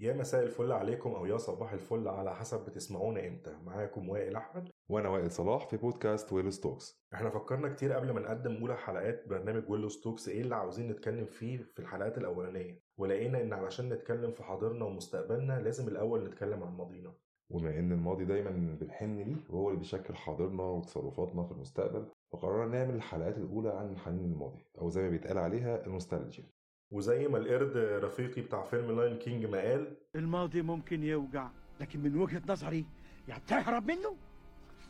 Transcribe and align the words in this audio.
يا 0.00 0.12
مساء 0.12 0.42
الفل 0.42 0.72
عليكم 0.72 1.10
أو 1.14 1.26
يا 1.26 1.36
صباح 1.36 1.72
الفل 1.72 2.08
على 2.08 2.34
حسب 2.34 2.64
بتسمعونا 2.64 3.26
إمتى. 3.28 3.56
معاكم 3.66 4.08
وائل 4.08 4.36
أحمد. 4.36 4.68
وأنا 4.88 5.08
وائل 5.08 5.30
صلاح 5.30 5.68
في 5.68 5.76
بودكاست 5.76 6.32
ويل 6.32 6.52
ستوكس. 6.52 7.02
إحنا 7.14 7.30
فكرنا 7.30 7.68
كتير 7.74 7.92
قبل 7.92 8.10
ما 8.10 8.20
نقدم 8.20 8.56
أولى 8.56 8.76
حلقات 8.76 9.28
برنامج 9.28 9.70
ويلو 9.70 9.88
ستوكس 9.88 10.28
إيه 10.28 10.40
اللي 10.40 10.56
عاوزين 10.56 10.88
نتكلم 10.88 11.26
فيه 11.26 11.58
في 11.58 11.78
الحلقات 11.78 12.18
الأولانية؟ 12.18 12.82
ولقينا 12.98 13.42
إن 13.42 13.52
علشان 13.52 13.88
نتكلم 13.88 14.32
في 14.32 14.42
حاضرنا 14.42 14.84
ومستقبلنا 14.84 15.60
لازم 15.60 15.88
الأول 15.88 16.24
نتكلم 16.24 16.62
عن 16.62 16.76
ماضينا 16.76 17.12
وبما 17.50 17.78
إن 17.78 17.92
الماضي 17.92 18.24
دايما 18.24 18.76
بنحن 18.80 19.18
ليه 19.18 19.36
وهو 19.50 19.68
اللي 19.68 19.78
بيشكل 19.78 20.14
حاضرنا 20.14 20.62
وتصرفاتنا 20.62 21.42
في 21.44 21.52
المستقبل 21.52 22.06
فقررنا 22.32 22.78
نعمل 22.78 22.94
الحلقات 22.94 23.38
الأولى 23.38 23.68
عن 23.68 23.90
الحنين 23.92 24.24
للماضي 24.32 24.64
أو 24.80 24.88
زي 24.90 25.02
ما 25.02 25.08
بيتقال 25.08 25.38
عليها 25.38 25.86
النوستالجيا. 25.86 26.44
وزي 26.90 27.28
ما 27.28 27.38
القرد 27.38 27.76
رفيقي 27.76 28.42
بتاع 28.42 28.62
فيلم 28.62 29.00
Lion 29.00 29.16
King 29.18 29.46
ما 29.46 29.58
قال 29.60 29.96
الماضي 30.16 30.62
ممكن 30.62 31.02
يوجع 31.04 31.48
لكن 31.80 32.00
من 32.00 32.16
وجهة 32.16 32.42
نظري 32.48 32.84
يا 33.28 33.38
تهرب 33.46 33.86
منه 33.90 34.16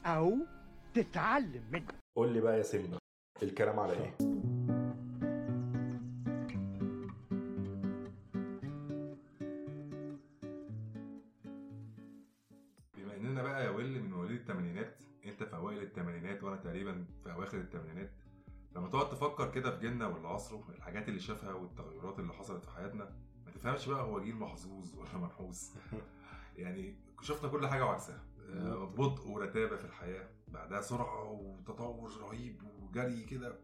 أو 0.07 0.37
تتعلم 0.95 1.63
منه. 1.73 1.87
قول 2.17 2.33
لي 2.33 2.41
بقى 2.41 2.57
يا 2.59 2.63
سيمبا 2.63 2.99
الكلام 3.43 3.81
على 3.81 3.93
إيه؟ 3.93 4.15
بما 12.97 13.17
إننا 13.17 13.43
بقى 13.43 13.65
يا 13.65 13.71
وائل 13.71 14.03
من 14.03 14.11
مواليد 14.11 14.39
الثمانينات 14.41 15.03
أنت 15.27 15.43
في 15.43 15.57
أوائل 15.57 15.83
الثمانينات 15.83 16.43
وأنا 16.45 16.57
تقريبا 16.57 17.05
في 17.25 17.33
أواخر 17.33 17.59
الثمانينات 17.61 18.11
لما 18.77 18.89
تقعد 18.89 19.11
تفكر 19.11 19.51
كده 19.51 19.71
في 19.71 19.81
جيلنا 19.81 20.07
واللي 20.07 20.29
عصره 20.29 20.65
الحاجات 20.77 21.09
اللي 21.09 21.21
شافها 21.21 21.53
والتغيرات 21.53 22.19
اللي 22.19 22.33
حصلت 22.33 22.65
في 22.65 22.71
حياتنا 22.71 23.05
ما 23.47 23.53
تفهمش 23.53 23.89
بقى 23.89 24.03
هو 24.03 24.21
جيل 24.21 24.37
محظوظ 24.37 24.95
ولا 24.95 25.17
منحوس 25.19 25.73
يعني 26.57 26.97
شفنا 27.23 27.49
كل 27.49 27.67
حاجة 27.67 27.85
وعكسها. 27.85 28.25
آه، 28.51 28.85
بطء 28.85 29.29
ورتابة 29.29 29.77
في 29.77 29.85
الحياة 29.85 30.29
بعدها 30.49 30.81
سرعة 30.81 31.31
وتطور 31.31 32.11
رهيب 32.21 32.63
وجري 32.83 33.25
كده. 33.25 33.59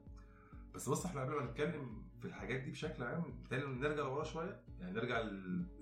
بس 0.74 0.88
بص 0.88 1.06
إحنا 1.06 1.20
قبل 1.20 1.34
ما 1.34 1.44
نتكلم 1.44 2.02
في 2.20 2.24
الحاجات 2.24 2.60
دي 2.60 2.70
بشكل 2.70 3.02
عام 3.02 3.22
بالتالي 3.22 3.66
نرجع 3.66 4.02
لورا 4.02 4.24
شوية. 4.24 4.60
يعني 4.80 4.92
نرجع 4.92 5.20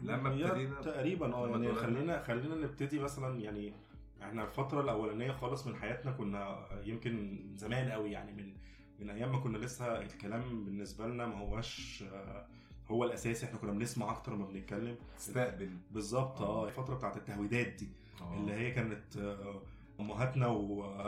لما 0.00 0.28
ابتدينا 0.28 0.80
تقريبا 0.80 1.34
آه 1.34 1.48
يعني. 1.48 1.74
خلينا 1.74 2.22
خلينا 2.22 2.54
نبتدي 2.54 2.98
مثلا 2.98 3.40
يعني 3.40 3.74
إحنا 4.22 4.44
الفترة 4.44 4.80
الأولانية 4.80 5.32
خالص 5.32 5.66
من 5.66 5.76
حياتنا 5.76 6.12
كنا 6.12 6.68
يمكن 6.84 7.40
زمان 7.54 7.90
قوي 7.90 8.10
يعني 8.10 8.32
من 8.32 8.54
من 9.02 9.10
أيام 9.10 9.32
ما 9.32 9.38
كنا 9.38 9.58
لسه 9.58 10.00
الكلام 10.00 10.64
بالنسبة 10.64 11.06
لنا 11.06 11.26
ما 11.26 11.38
هوش 11.38 12.02
آه، 12.12 12.46
هو 12.90 13.04
الأساسي 13.04 13.46
إحنا 13.46 13.58
كنا 13.58 13.72
بنسمع 13.72 14.10
أكتر 14.10 14.34
ما 14.36 14.46
بنتكلم. 14.46 14.96
تستقبل 15.16 15.70
بالظبط 15.92 16.40
آه 16.40 16.66
الفترة 16.68 16.94
بتاعت 16.94 17.16
التهويدات 17.16 17.66
دي 17.66 17.88
آه. 18.20 18.36
اللي 18.40 18.52
هي 18.52 18.70
كانت 18.70 19.16
آه، 19.16 19.62
أمهاتنا 20.00 20.46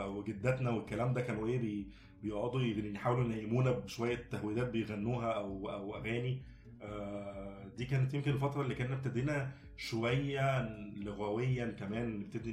وجداتنا 0.05 0.69
والكلام 0.69 1.13
ده 1.13 1.21
كانوا 1.21 1.47
إيه 1.47 1.57
بي 1.59 1.87
بيقعدوا 2.23 2.61
يحاولوا 2.61 3.23
ينيمونا 3.23 3.71
بشوية 3.71 4.15
تهويدات 4.31 4.69
بيغنوها 4.69 5.31
أو 5.31 5.69
أو 5.69 5.95
أغاني. 5.95 6.41
آه، 6.81 7.67
دي 7.77 7.85
كانت 7.85 8.13
يمكن 8.13 8.31
الفترة 8.31 8.61
اللي 8.61 8.75
كنا 8.75 8.93
ابتدينا 8.93 9.51
شوية 9.77 10.61
لغويا 10.95 11.75
كمان 11.79 12.19
نبتدي 12.19 12.51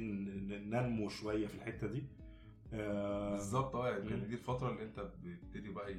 ننمو 0.69 1.09
شوية 1.09 1.47
في 1.47 1.55
الحتة 1.55 1.87
دي. 1.87 1.97
آه، 1.99 2.22
بالظبط 2.73 3.75
آه 3.75 3.89
يعني 3.89 4.25
دي 4.25 4.33
الفترة 4.33 4.69
اللي 4.69 4.83
انت 4.83 4.99
بتبتدي 5.23 5.69
بقى 5.69 5.95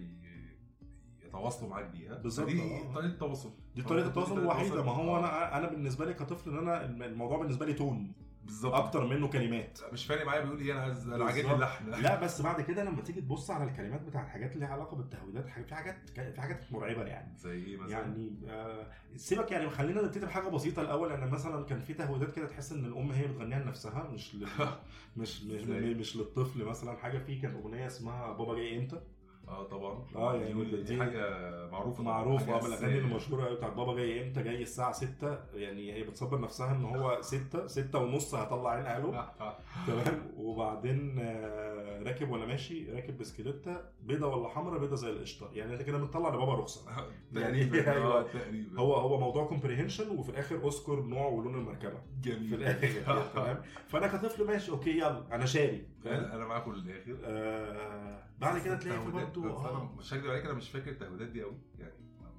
يتواصلوا 1.27 1.71
معاك 1.71 1.91
بيها. 1.91 2.15
بالظبط، 2.19 2.47
دي 2.47 2.63
آه. 2.63 2.95
طريقة 2.95 3.07
التواصل. 3.13 3.51
دي 3.75 3.83
طريقة 3.83 4.07
التواصل 4.07 4.39
الوحيدة. 4.39 4.83
ما 4.83 4.93
هو 4.93 5.17
آه. 5.17 5.19
أنا 5.19 5.59
أنا 5.59 5.69
بالنسبة 5.71 6.05
لي 6.05 6.15
كطفل 6.15 6.51
إن 6.51 6.59
أنا 6.59 6.85
الموضوع 7.07 7.39
بالنسبة 7.39 7.67
لي 7.67 7.73
تون. 7.73 8.13
بالظبط 8.45 8.75
أكتر 8.75 9.07
منه 9.07 9.29
كلمات 9.29 9.79
مش 9.93 10.07
فارق 10.07 10.27
معايا 10.27 10.41
بيقول 10.41 10.61
إيه 10.61 10.73
أنا 10.73 10.81
عايز 10.83 11.09
أنا 11.09 11.25
عاجبني. 11.25 11.55
اللحن 11.55 11.91
لا 11.91 12.21
بس 12.21 12.41
بعد 12.41 12.61
كده 12.61 12.85
لما 12.85 13.03
تيجي 13.03 13.21
تبص 13.21 13.51
على 13.51 13.65
الكلمات 13.71 14.01
بتاع 14.03 14.23
الحاجات 14.23 14.53
اللي 14.53 14.65
ليها 14.67 14.75
علاقة 14.75 14.97
بالتهويدات 14.97 15.47
حاجة- 15.49 15.63
في 15.69 15.75
حاجات 15.75 16.11
في 16.35 16.41
حاجات 16.41 16.73
مرعبة 16.73 17.05
يعني 17.05 17.37
زي 17.39 17.65
إيه 17.65 17.77
مثلا 17.77 17.91
يعني 17.99 18.31
آه 18.49 18.87
سيبك 19.17 19.51
يعني 19.53 19.71
خلينا 19.71 20.03
نبتدي 20.03 20.27
بحاجة 20.27 20.49
بسيطة 20.49 20.83
الأول 20.83 21.13
ان 21.13 21.31
مثلا 21.31 21.65
كان 21.65 21.81
في 21.81 21.95
تهويدات 21.95 22.33
كده 22.37 22.47
تحس 22.47 22.73
إن 22.73 22.85
الأم 22.85 23.13
هي 23.13 23.27
بتغنيها 23.29 23.59
لنفسها 23.59 24.09
مش. 24.13 24.35
مش 25.17 25.43
مش, 25.45 25.61
إزاي؟ 25.63 25.95
مش 25.95 26.17
للطفل 26.17 26.65
مثلا 26.65 26.97
حاجة 26.97 27.19
في 27.19 27.37
كان 27.41 27.55
أغنية 27.55 27.87
اسمها 27.87 28.33
بابا 28.33 28.55
جاي 28.55 28.79
إمتى 28.79 29.01
آه 29.49 29.65
طبعا. 29.65 30.05
آه، 30.17 30.35
يعني 30.37 30.65
دي, 30.65 30.83
دي- 30.83 30.99
حاجة 31.01 31.27
معروفة 31.73 32.03
معروفة 32.03 32.45
آه 32.55 32.61
من 32.61 32.67
الاغاني 32.67 32.75
أساسية. 32.75 32.99
المشهورة 32.99 33.45
قوي 33.47 33.57
بتاعت 33.57 33.73
بابا 33.73 33.95
جاي 33.95 34.27
إمتى؟ 34.29 34.43
جاي 34.43 34.63
الساعة 34.63 34.93
6 34.93 35.39
يعني 35.55 35.93
هي 35.93 36.03
بتصبر 36.05 36.41
نفسها 36.41 36.73
إن 36.77 36.85
هو 36.85 37.19
6 37.21 37.67
6 37.67 37.99
ونص 37.99 38.35
هطلع 38.35 38.71
عين 38.71 38.87
أهله 38.87 39.29
تمام. 39.87 40.31
وبعدين 40.37 41.17
آه، 41.19 42.03
راكب 42.03 42.31
وأنا 42.31 42.47
ماشي 42.47 42.93
راكب 42.93 43.19
بسكليتة 43.19 43.77
بيضة 44.03 44.27
ولا 44.27 44.49
حمرا 44.49 44.79
بيضة 44.79 44.97
زي 44.97 45.11
القشطة. 45.11 45.51
يعني 45.53 45.73
أنت 45.73 45.83
كده 45.83 45.99
بنطلع 45.99 46.29
لبابا 46.29 46.55
رخصة. 46.55 46.91
يعني- 47.33 47.63
آه 47.81 47.93
أيوة. 47.93 48.23
تقريبا. 48.23 48.81
هو 48.81 48.95
هو 48.95 49.21
موضوع 49.21 49.47
comprehension 49.47 50.11
وفي 50.19 50.29
الآخر 50.31 50.69
أذكر 50.69 51.01
نوع 51.03 51.27
ولون 51.27 51.55
المركبة. 51.55 51.99
جميل. 52.23 52.49
في 52.49 52.55
الآخر 52.55 53.23
تمام. 53.35 53.63
فأنا 53.89 54.07
كطفل 54.07 54.45
ماشي 54.47 54.71
okay 54.71 54.99
يلا. 54.99 55.25
أنا 55.33 55.47
شاري. 55.47 55.87
أنا 56.07 56.47
معاكم 56.47 56.73
للآخر. 56.73 57.19
آه 57.25 58.23
بعد 58.39 58.61
كده 58.61 58.77
تلاقي 58.77 59.11
برضه 59.11 59.95
مش 59.99 60.15
هكدب 60.15 60.31
عليك 60.31 60.45
أنا 60.45 60.55
مش 60.55 60.71
فاكر 60.71 60.91
التهويدات 60.91 61.29
دي 61.29 61.43
قوي 61.43 61.59
يعني 61.79 61.95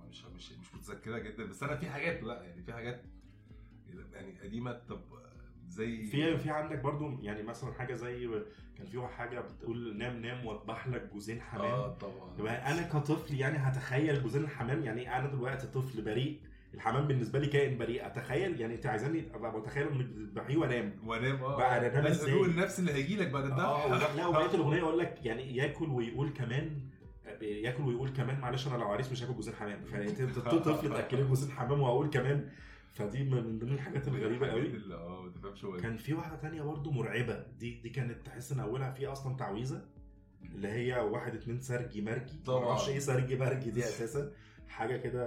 مش 0.09 0.25
مش 0.25 0.51
مش 0.51 0.75
متذكرها 0.75 1.19
جدا. 1.19 1.45
بس 1.45 1.63
أنا 1.63 1.75
في 1.75 1.89
حاجات 1.89 2.23
لا 2.23 2.43
يعني 2.43 2.63
في 2.63 2.73
حاجات 2.73 3.01
يعني 4.13 4.39
قديمة. 4.39 4.81
طب 4.89 5.01
زي 5.67 6.05
في 6.05 6.37
في 6.37 6.49
عندك 6.49 6.79
برضو 6.79 7.19
يعني 7.21 7.43
مثلا 7.43 7.73
حاجة 7.73 7.93
زي 7.93 8.29
كان 8.77 8.87
في 8.87 9.07
حاجة 9.07 9.39
بتقول 9.39 9.97
نام 9.97 10.21
نام 10.21 10.45
واذبح 10.45 10.87
لك 10.87 11.09
جوزين 11.13 11.41
حمام. 11.41 11.65
آه 11.65 11.97
طبعا. 11.97 12.71
أنا 12.71 12.81
كطفل 12.81 13.35
يعني 13.35 13.57
هتخيل 13.57 14.23
جوزين 14.23 14.43
الحمام؟ 14.43 14.83
يعني 14.83 15.17
أنا 15.17 15.27
دلوقتي 15.27 15.67
طفل 15.67 16.01
بريء. 16.01 16.41
الحمام 16.75 17.07
بالنسبة 17.07 17.39
لي 17.39 17.47
كائن 17.47 17.77
بريء. 17.77 18.05
أتخيل؟ 18.05 18.61
يعني 18.61 18.75
أنت 18.75 18.85
عايزاني 18.85 19.23
أبقى 19.33 19.53
متخيل 19.53 19.87
انك 19.87 20.05
بتذبحيه 20.05 20.57
وانام 20.57 20.93
وانام 21.05 21.43
آه. 21.43 21.57
بقى 21.57 21.79
ده 21.89 22.09
إزاي؟ 22.11 22.29
الهدوء 22.29 22.45
النفسي 22.47 22.79
اللي 22.81 22.93
هيجي 22.93 23.15
لك 23.15 23.27
بعد 23.27 23.43
الذبح 23.45 23.85
ولا- 23.85 24.15
لا 24.17 24.27
وبقية 24.27 24.55
الأغنية 24.55 24.77
يقول 24.77 24.99
لك 24.99 25.19
يعني 25.25 25.55
ياكل 25.55 25.89
ويقول 25.89 26.29
كمان 26.29 26.79
ياكل 27.41 27.83
ويقول 27.83 28.09
كمان 28.09 28.39
معلش 28.39 28.67
أنا 28.67 28.77
لو 28.77 28.87
عريس 28.87 29.11
مش 29.11 29.23
هاكل 29.23 29.33
جوزين 29.33 29.53
حمام. 29.55 29.83
فانت 29.85 30.21
طفل 30.39 30.89
تاكلني 30.93 31.23
جوزين 31.27 31.51
حمام 31.51 31.81
وأقول 31.81 32.09
كمان. 32.09 32.49
فدي 32.93 33.23
من 33.23 33.59
ضمن 33.59 33.71
الحاجات 33.73 34.07
الغريبة 34.07 34.47
قوي. 34.47 34.67
آه 34.93 35.31
ما 35.43 35.53
هو 35.65 35.75
إيه. 35.75 35.81
كان 35.81 35.97
في 35.97 36.13
واحدة 36.13 36.35
تانية 36.35 36.61
برضو 36.61 36.91
مرعبة. 36.91 37.45
دي 37.59 37.79
دي 37.81 37.89
كانت 37.89 38.25
تحس 38.25 38.51
إن 38.51 38.59
أولها 38.59 38.91
فيها 38.91 39.11
أصلا 39.11 39.35
تعويذة 39.37 39.81
اللي 40.55 40.67
هي 40.67 40.99
واحد 40.99 41.35
اتنين 41.35 41.59
سرجي 41.61 42.01
مرجي. 42.01 42.39
طبعا. 42.45 42.65
معرفش 42.65 42.89
إيه 42.89 42.99
سرجي 42.99 43.35
مرجي 43.35 43.71
دي 43.71 43.79
أساسا. 43.89 44.31
حاجة 44.67 44.97
كده 44.97 45.25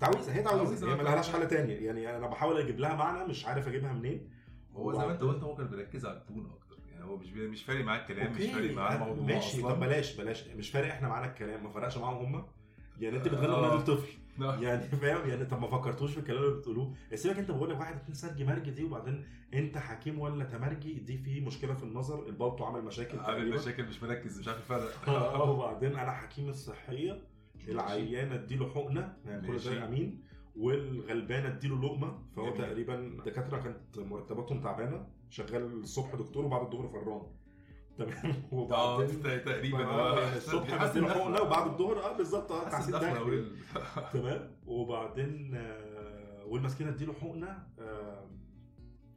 تعويذة 0.00 0.32
هي 0.34 0.42
تعويذة. 0.42 0.90
هي 0.90 0.94
ملهاش 0.94 1.30
حل 1.32 1.48
تاني. 1.48 1.72
يعني 1.72 2.16
أنا 2.16 2.26
بحاول 2.26 2.58
أجيب 2.60 2.78
لها 2.78 2.94
معنى 2.94 3.28
مش 3.28 3.46
عارف 3.46 3.68
أجيبها 3.68 3.92
منين. 3.92 4.30
هو 4.74 4.92
زي 4.92 5.06
ما 5.06 5.12
أنت 5.12 5.22
قلت 5.22 5.42
هو 5.42 5.54
كان 5.54 5.66
بيركز 5.68 6.06
على 6.06 6.16
التون 6.16 6.50
أكتر. 6.50 6.76
يعني 6.92 7.04
هو 7.04 7.16
مش. 7.16 7.28
مش 7.32 7.62
فارق 7.64 7.84
معاه 7.84 7.98
الكلام 8.00 8.32
مش 8.32 8.44
فارق 8.46 8.74
معاه 8.74 8.98
أنا- 8.98 9.02
الموضوع 9.02 9.24
ماشي. 9.24 9.62
طب 9.62 9.80
بلاش 9.80 10.16
بلاش. 10.16 10.48
مش 10.48 10.70
فارق 10.70 10.88
إحنا 10.88 11.08
معانا 11.08 11.26
الكلام. 11.26 11.64
ما 11.64 11.70
فرقش 11.70 11.98
معاهم 11.98 12.34
هم 12.36 12.44
يعني 13.00 13.16
أنت 13.16 13.28
بتغني 13.28 13.46
آه. 13.46 13.66
اغنيه 13.66 13.80
لطفل. 13.82 14.12
لا. 14.38 14.54
يعني 14.62 14.82
فاهم؟ 14.82 15.28
يعني 15.28 15.44
طب 15.44 15.60
ما 15.60 15.66
فكرتوش 15.66 16.12
في 16.12 16.18
الكلام 16.18 16.42
اللي 16.44 16.54
بتقولوه. 16.56 16.94
سيبك 17.14 17.38
أنت 17.38 17.50
بقول 17.50 17.70
لك 17.70 17.78
واحد 17.80 17.94
اتنين 17.96 18.14
سرجي 18.14 18.44
مرجي 18.44 18.70
دي 18.70 18.84
وبعدين 18.84 19.24
أنت 19.54 19.78
حكيم 19.78 20.18
ولا 20.18 20.44
تمرجي 20.44 20.92
دي 20.94 21.18
في 21.18 21.40
مشكلة 21.40 21.74
في 21.74 21.82
النظر. 21.82 22.26
البلطو 22.26 22.64
عمل 22.64 22.82
مشاكل 22.84 23.18
عامل. 23.18 23.50
مشاكل 23.50 23.84
مش 23.84 24.02
مركز 24.02 24.38
مش 24.38 24.48
عارف 24.48 24.58
الفرق 24.72 25.08
آه 25.08 25.50
وبعدين 25.50 25.96
أنا 25.96 26.10
حكيم 26.12 26.48
الصحية. 26.48 27.22
العيانه 27.68 28.34
اديله 28.34 28.68
حقنة 28.68 29.16
يعني 29.24 29.46
كل 29.46 29.52
ماشي. 29.52 29.74
ده 29.74 29.84
أمين. 29.88 30.22
والغلبانه 30.56 31.48
اديله 31.48 31.82
لقمة 31.82 32.18
فهو 32.36 32.44
جميل. 32.54 32.58
تقريبا 32.58 32.94
الدكاترة 32.98 33.58
كانت 33.60 33.98
مرتباتهم 33.98 34.60
تعبانة. 34.60 35.06
شغال 35.30 35.62
الصبح 35.80 36.14
دكتور 36.14 36.44
وبعد 36.44 36.62
الظهر 36.62 36.88
فران. 36.88 37.22
تمام. 37.98 38.34
وبعدين 38.52 39.22
تقريبا. 39.22 39.84
آه، 39.84 40.20
يعني 40.20 40.36
الصبح 40.36 40.84
بديله 40.84 41.08
حقنة 41.08 41.40
وبعد 41.42 41.66
الظهر 41.66 42.04
آه 42.04 42.16
بالظبط 42.16 42.52
آه 42.52 42.68
تحسين 42.68 42.94
وال- 42.94 43.56
تمام. 44.12 44.50
وبعدين 44.66 45.54
آه، 45.54 46.44
والمسكينة 46.46 46.90
اديله 46.90 47.12
حقنة 47.12 47.66
آه، 47.78 48.30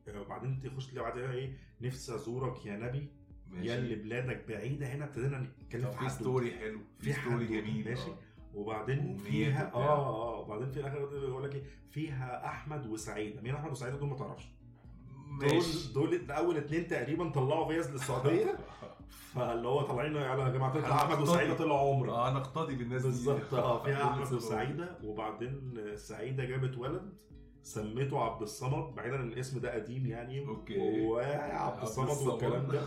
آه، 0.08 0.22
وبعدين 0.22 0.60
تخش 0.60 0.88
تلاقي 0.88 1.10
بعدها 1.10 1.32
إيه 1.32 1.58
نفسي 1.82 2.16
أزورك 2.16 2.66
يا 2.66 2.78
نبي. 2.78 3.08
يا 3.54 3.76
اللي 3.78 3.90
ماشي 3.96 4.04
بلادك 4.04 4.46
بعيدة 4.48 4.88
هنا 4.88 5.06
ابتدينا 5.06 5.40
نتكلم 5.40 5.92
في. 5.92 6.10
story 6.10 6.52
حلو. 6.52 6.80
في 7.00 7.14
story 7.14 7.46
جميل. 7.48 7.86
ماشي. 7.90 8.10
آه. 8.10 8.18
وبعدين 8.54 9.18
فيها 9.18 9.66
وبتاع. 9.68 9.82
آه 9.84 10.36
آه 10.36 10.40
وبعدين 10.40 10.70
في 10.72 10.80
الآخر 10.80 10.98
يقول 10.98 11.44
لك 11.44 11.56
إيه؟ 11.56 11.64
فيها 11.90 12.46
أحمد 12.46 12.88
وسعيده 12.88 13.42
مين 13.42 13.56
أحمد 13.56 13.72
وسعيده 13.72 13.98
دول 13.98 14.10
ما 14.10 14.16
تعرفش؟ 14.16 14.46
دول 15.42 15.64
دول 15.94 16.32
أول 16.32 16.58
اتنين 16.58 16.88
تقريبا 16.88 17.30
طلعوا 17.30 17.68
فيز 17.68 17.92
للسعودية. 17.92 18.58
فاللي 19.36 19.68
هو 19.68 19.82
طالعين 19.82 20.12
يلا 20.16 20.44
يا 20.44 20.50
جماعة 20.50 20.76
أنا 20.78 20.96
أحمد. 20.96 21.20
وسعيده 21.20 21.54
طلعوا 21.54 21.94
عمرة. 21.96 22.12
آه 22.12 22.34
نقتدي 22.34 22.76
بالناس 22.76 23.02
دي. 23.02 23.08
بالظبط 23.08 23.54
آه 23.54 23.84
فيها 23.84 24.04
أحمد. 24.10 24.34
وسعيدة. 24.34 24.98
وبعدين 25.04 25.74
سعيدة 25.96 26.46
جابت 26.46 26.78
ولد 26.78 27.14
سميته 27.64 28.20
عبد 28.24 28.42
الصمد 28.42 28.96
بعيدا 28.96 29.16
إن 29.16 29.28
الاسم 29.28 29.60
ده 29.60 29.74
قديم 29.74 30.06
يعني. 30.06 30.48
okay. 30.48 31.02
وعبد 31.02 31.82
الصمد 31.82 32.28
والكلام 32.28 32.68
ده. 32.68 32.82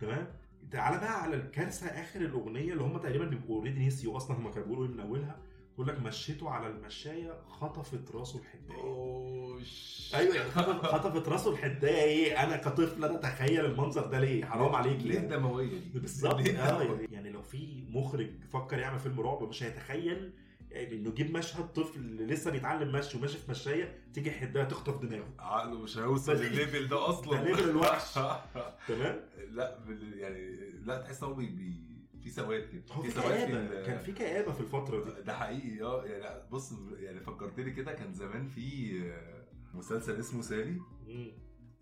تمام؟ 0.00 0.26
تعالى 0.72 0.98
بقى 0.98 1.22
على 1.22 1.36
الكارثة 1.36 1.86
آخر 1.86 2.20
الأغنية 2.20 2.72
اللي 2.72 2.82
هم 2.82 2.98
تقريبا 2.98 3.24
بيبقوا 3.24 3.56
already 3.56 3.86
نسيوا 3.86 4.16
أصلا 4.16 4.36
هم 4.36 4.50
كانوا 4.50 4.66
بيقولوا 4.68 4.86
إيه 4.86 4.90
من 4.94 5.00
أولها 5.00 5.36
يقول 5.74 5.88
لك 5.88 6.00
مشيته 6.02 6.50
على 6.50 6.66
المشاية 6.66 7.32
خطفت 7.48 8.14
راسه 8.14 8.38
الحداية. 8.40 8.82
اوش 8.82 10.12
أيوه 10.14 10.34
يعني 10.34 10.50
خطف- 10.50 10.86
خطفت 10.86 11.28
راسه 11.28 11.50
الحداية. 11.50 12.02
إيه 12.04 12.44
أنا 12.44 12.56
كطفل 12.56 13.04
أنا 13.04 13.14
أتخيل 13.14 13.64
المنظر 13.64 14.06
ده 14.06 14.20
ليه؟ 14.20 14.44
حرام 14.44 14.74
عليك 14.74 15.02
ليه. 15.02 15.18
الدموية 15.18 15.66
دي؟ 15.70 15.98
بالظبط؟ 15.98 16.40
يعني, 16.48 17.06
يعني 17.12 17.30
لو 17.30 17.42
في 17.42 17.84
مخرج 17.90 18.30
فكر 18.52 18.78
يعمل 18.78 18.98
فيلم 18.98 19.20
رعب 19.20 19.42
مش 19.42 19.62
هيتخيل 19.62 20.32
يعني 20.70 20.96
إنه 20.96 21.08
يجيب 21.08 21.36
مشهد 21.36 21.72
طفل 21.72 22.00
لسه 22.26 22.50
بيتعلم 22.50 22.92
مشي 22.92 23.18
وماشي 23.18 23.38
في 23.38 23.50
مشاية 23.50 23.98
تيجي 24.14 24.30
حدايه 24.30 24.64
تخطف 24.64 25.02
دماغه. 25.02 25.28
عقله 25.38 25.78
مش 25.82 25.98
هيوصل 25.98 26.32
للل 26.36 26.56
level 26.56 26.88
ده 26.88 27.08
أصلا. 27.10 27.36
ده 27.42 27.44
level 27.48 27.70
الوحش. 27.70 28.14
تمام؟ 28.88 29.20
لا 29.50 29.78
يعني 30.14 30.70
لا 30.84 31.00
تحس 31.02 31.22
إن 31.22 31.28
هو 31.28 31.34
بي, 31.34 31.74
في 32.22 32.30
سواد 32.30 32.62
كده. 32.72 32.82
هو 32.92 33.02
في 33.02 33.10
سواد 33.10 33.50
كآبة. 33.50 33.82
كان 33.86 33.98
في 33.98 34.12
كآبة 34.12 34.52
في 34.52 34.60
الفترة 34.60 35.04
دي. 35.04 35.22
ده 35.22 35.32
حقيقي 35.34 35.82
آه 35.82 36.04
يعني 36.04 36.42
بص 36.50 36.72
يعني 36.98 37.20
فكرتني 37.20 37.70
كده 37.70 37.92
كان 37.92 38.14
زمان 38.14 38.48
في 38.48 38.92
آه، 39.12 39.44
مسلسل 39.76 40.20
اسمه 40.20 40.42
سالي. 40.42 40.80
مم. 41.06 41.32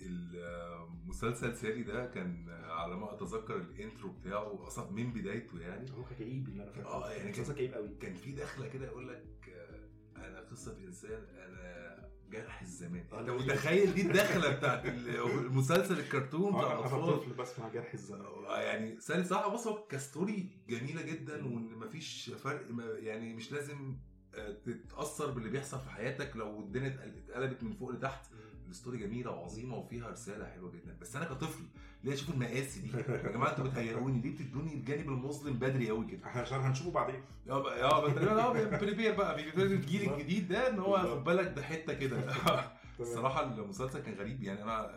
المسلسل 0.00 1.56
سالي 1.56 1.82
ده 1.82 2.06
كان 2.06 2.48
على 2.48 2.96
ما 2.96 3.14
أتذكر 3.14 3.56
ال 3.56 3.65
intro 3.65 4.10
بتاعه 4.12 4.66
أصلا 4.66 4.90
من 4.90 5.12
بدايته 5.12 5.60
يعني. 5.60 5.90
هو 5.92 6.04
كان 6.04 6.18
كئيب 6.18 6.48
اللي 6.48 6.62
أنا 6.62 6.72
فاكره 6.72 6.88
آه 6.88 7.10
يعني 7.10 7.32
كان- 7.32 7.54
كئيب 7.54 7.74
قوي. 7.74 7.88
كان 8.00 8.14
في 8.14 8.32
دخلة 8.32 8.68
كده 8.68 8.86
يقول 8.86 9.08
لك 9.08 9.24
أنا 10.16 10.40
قصة 10.40 10.78
إنسان 10.78 11.24
أنا 11.38 12.08
جرح 12.30 12.62
الزمان. 12.62 13.06
آه، 13.12 13.20
أنت. 13.20 13.30
متخيل 13.30 13.94
دي 13.94 14.02
الدخلة 14.02 14.56
بتاعت 14.56 14.86
ال- 14.86 15.08
المسلسل 15.46 15.98
الكرتون 15.98 16.50
بتاع 16.52 16.62
آه، 16.62 16.72
أنا 16.72 16.78
الأطفال؟ 16.80 17.20
طفل 17.20 17.32
بسمع 17.34 17.68
جرح 17.68 17.92
الزمان. 17.94 18.20
آه، 18.26 18.60
يعني 18.60 19.00
سالي 19.00 19.24
صح 19.24 19.48
بص 19.48 19.66
هو 19.66 19.86
ك 19.86 19.96
story 19.96 20.48
جميلة 20.68 21.02
جدا 21.02 21.44
وإن 21.44 21.74
مفيش 21.78 22.30
فرق 22.30 22.70
ما- 22.70 22.84
يعني 22.98 23.34
مش 23.34 23.52
لازم 23.52 23.96
تتأثر 24.64 25.30
باللي 25.30 25.48
بيحصل 25.50 25.80
في 25.80 25.90
حياتك 25.90 26.36
لو 26.36 26.60
الدنيا 26.60 26.88
اتقل- 26.88 27.18
اتقلبت 27.18 27.62
من 27.62 27.72
فوق 27.72 27.90
لتحت. 27.90 28.26
ال 28.68 28.73
story 28.73 28.98
جميلة 28.98 29.30
وعظيمة 29.30 29.76
وفيها 29.76 30.08
رسالة 30.10 30.46
حلوة 30.46 30.70
جدا. 30.70 30.96
بس 31.00 31.16
أنا 31.16 31.24
كطفل 31.24 31.64
ليه 32.04 32.14
أشوف 32.14 32.30
المآسي 32.30 32.80
دي؟ 32.80 32.90
يا 32.98 33.32
جماعة 33.32 33.50
أنتوا 33.50 33.64
بتهيئوني 33.64 34.20
ليه 34.20 34.34
بتدوني 34.34 34.74
الجانب 34.74 35.08
المظلم 35.08 35.54
بدري 35.54 35.88
قوي 35.90 36.06
كده؟ 36.06 36.26
إحنا 36.26 36.40
عشان 36.42 36.60
هنشوفه 36.60 36.90
بعدين. 36.90 37.22
آه 37.50 37.72
آه 37.82 38.76
prepare 38.78 39.14
بقى 39.16 39.36
بيبتدي 39.36 39.74
الجيل. 39.74 40.12
الجديد 40.12 40.48
ده 40.48 40.68
إن 40.70 40.78
هو. 40.78 40.98
خد 40.98 41.24
بالك 41.24 41.52
ده 41.56 41.62
حتة 41.62 41.94
كده 41.94 42.16
الصراحه 43.00 43.42
المسلسل 43.42 43.98
كان 44.00 44.14
غريب 44.14 44.42
يعني 44.42 44.62
أنا 44.62 44.94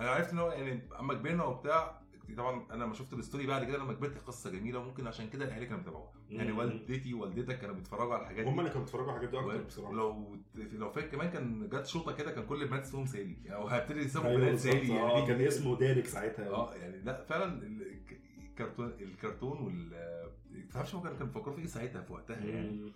أنا 0.00 0.10
عرفت 0.10 0.32
إن 0.32 0.38
هو 0.38 0.50
يعني 0.50 0.82
أما 1.00 1.14
كبرنا 1.14 1.44
وبتاع 1.44 1.99
طبعا 2.36 2.66
أنا 2.72 2.84
لما 2.84 2.94
شفت 2.94 3.12
ال 3.12 3.18
story 3.18 3.46
بعد 3.46 3.64
كده 3.64 3.78
لما 3.78 3.92
كبرت 3.92 4.18
قصة 4.18 4.50
جميلة 4.50 4.78
وممكن 4.78 5.06
عشان 5.06 5.28
كده 5.28 5.44
الاهالي 5.44 5.64
كانوا 5.66 5.78
بيتابعوها 5.78 6.12
يعني. 6.30 6.52
والدتي 6.52 7.14
ووالدتك 7.14 7.58
كانوا 7.58 7.74
بيتفرجوا 7.74 8.14
على 8.14 8.22
الحاجات 8.22 8.46
هم 8.46 8.52
دي 8.54 8.58
اللي 8.60 8.70
كانوا 8.70 8.84
بيتفرجوا 8.84 9.12
على 9.12 9.20
الحاجات 9.20 9.30
دي 9.44 9.46
أكتر 9.50 9.62
بصراحة 9.64 9.90
ولو 9.92 10.36
لو 10.54 10.90
فاكر 10.90 11.06
كمان 11.08 11.30
كان 11.30 11.68
جت 11.68 11.86
شوطه 11.86 12.12
كده 12.12 12.30
كان 12.32 12.46
كل 12.46 12.62
البنات 12.62 12.82
اسمهم 12.82 13.06
سالي 13.06 13.36
يعني 13.44 13.54
أو 13.56 13.66
هبتدي 13.68 14.00
يسموا 14.00 14.26
أيوة 14.30 14.40
بنات. 14.40 14.58
سالي 14.58 14.92
آه، 15.00 15.12
يعني 15.18 15.26
كان 15.26 15.40
اسمه 15.40 15.76
dark 15.78 16.06
ساعتها 16.06 16.48
آه 16.48 16.74
يعني 16.74 16.98
لا 17.02 17.24
فعلا 17.24 17.62
ال- 17.62 18.00
الكرتون 18.38 18.92
الكرتون 19.00 19.58
وال 19.58 19.90
ما 20.50 20.66
تفهمش 20.68 20.94
هو 20.94 21.02
كان 21.02 21.16
كان 21.16 21.26
بيفكروا 21.26 21.54
في 21.54 21.60
إيه 21.60 21.66
ساعتها 21.66 22.02
في 22.02 22.12
وقتها 22.12 22.36
يعني. 22.36 22.92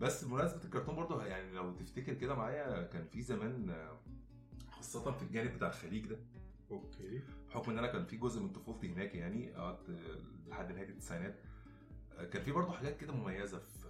بس 0.00 0.24
بمناسبة 0.24 0.64
الكرتون 0.64 0.96
برضه 0.96 1.24
يعني 1.24 1.52
لو 1.52 1.72
تفتكر 1.72 2.14
كده 2.14 2.34
معايا 2.34 2.82
كان 2.82 3.04
في 3.04 3.22
زمان 3.22 3.70
آه، 3.70 3.98
خاصة 4.70 5.12
في 5.12 5.22
الجانب 5.22 5.54
بتاع 5.54 5.68
الخليج 5.68 6.06
ده 6.06 6.16
أوكي 6.74 7.20
بحكم 7.48 7.70
إن 7.70 7.78
أنا 7.78 7.86
كان 7.86 8.04
في 8.04 8.16
جزء 8.16 8.40
من 8.42 8.48
طفولتي 8.48 8.92
هناك 8.92 9.14
يعني 9.14 9.52
قعدت 9.52 9.90
آه، 9.90 10.48
لحد 10.50 10.72
نهاية 10.72 10.88
التسعينات 10.88 11.34
آه، 12.18 12.24
كان 12.24 12.42
في 12.42 12.52
برضه 12.52 12.72
حاجات 12.72 12.96
كده 12.96 13.12
مميزة 13.12 13.58
في 13.58 13.84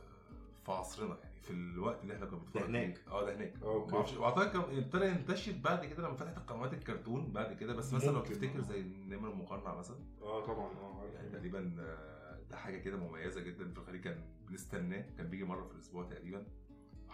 في 0.64 0.72
عصرنا 0.72 1.18
يعني 1.22 1.40
في 1.40 1.50
الوقت 1.50 2.02
اللي 2.02 2.14
إحنا 2.14 2.26
كنا 2.26 2.38
بنتفرج 2.38 2.62
هناك. 2.64 3.00
آه 3.08 3.24
ده 3.24 3.34
هناك. 3.36 3.62
ما 3.62 3.94
أعرفش 3.94 4.12
واعتقد 4.16 4.56
ابتدى 4.56 5.04
ينتشر 5.06 5.52
بعد 5.64 5.84
كده 5.84 6.02
لما 6.02 6.14
فتحت 6.16 6.36
القنوات 6.36 6.72
الكرتون 6.74 7.32
بعد 7.32 7.52
كده 7.56 7.74
بس 7.74 7.92
مثلا 7.92 8.10
لو 8.12 8.20
تفتكر 8.20 8.58
آه. 8.58 8.62
زي 8.62 8.80
النمر 8.80 9.30
المقنع 9.30 9.74
مثلا 9.74 9.96
آه 10.22 10.46
طبعا 10.46 10.66
آه. 10.66 11.04
يعني 11.14 11.28
تقريبا 11.28 11.76
آه، 11.80 12.38
ده 12.50 12.56
حاجة 12.56 12.78
كده 12.78 12.96
مميزة 12.96 13.40
جدا 13.40 13.68
في 13.72 13.78
الخليج 13.78 14.00
كان 14.00 14.24
بنستناه 14.48 15.04
كان 15.18 15.28
بيجي 15.30 15.44
مرة 15.44 15.64
في 15.64 15.72
الأسبوع 15.74 16.04
تقريبا 16.04 16.46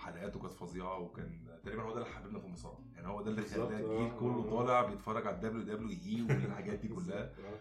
حلقاته 0.00 0.41
كانت 0.41 0.55
فظيعة 0.55 0.99
وكان 0.99 1.41
تقريبا 1.64 1.82
هو 1.82 1.91
ده 1.94 2.00
اللي 2.00 2.11
حببنا 2.14 2.38
في 2.38 2.47
المصارعة 2.47 2.81
يعني 2.94 3.08
هو 3.08 3.23
ده 3.23 3.31
اللي 3.31 3.43
خلى 3.43 3.62
آه، 3.62 3.69
الجيل 3.69 4.19
كله 4.20 4.47
آه. 4.47 4.50
طالع 4.50 4.82
بيتفرج 4.82 5.26
على 5.26 5.37
ال 5.37 5.62
WWE 5.62 6.22
والحاجات 6.23 6.79
دي 6.79 6.88
كلها 6.97 7.23
آه. 7.25 7.58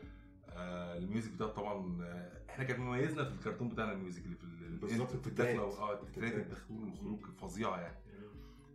آه 0.50 0.98
ال 0.98 1.03
music 1.03 1.32
بتاعه 1.32 1.50
طبعا 1.50 2.04
آه 2.04 2.42
إحنا 2.50 2.64
كان 2.64 2.80
مميزنا 2.82 3.24
في 3.24 3.32
الكرتون 3.32 3.70
بتاعنا 3.70 3.92
ال 3.92 3.97
music 3.97 4.26
اللي 4.26 4.36
في 4.36 4.44
ال- 4.44 4.78
بالظبط، 4.78 5.12
في 5.16 5.28
الدخلة. 5.28 5.60
آه 5.62 5.94
التترات. 5.94 6.34
الدخول 6.34 6.84
والخروج 6.84 7.26
فظيعة 7.38 7.78
يعني 7.80 7.98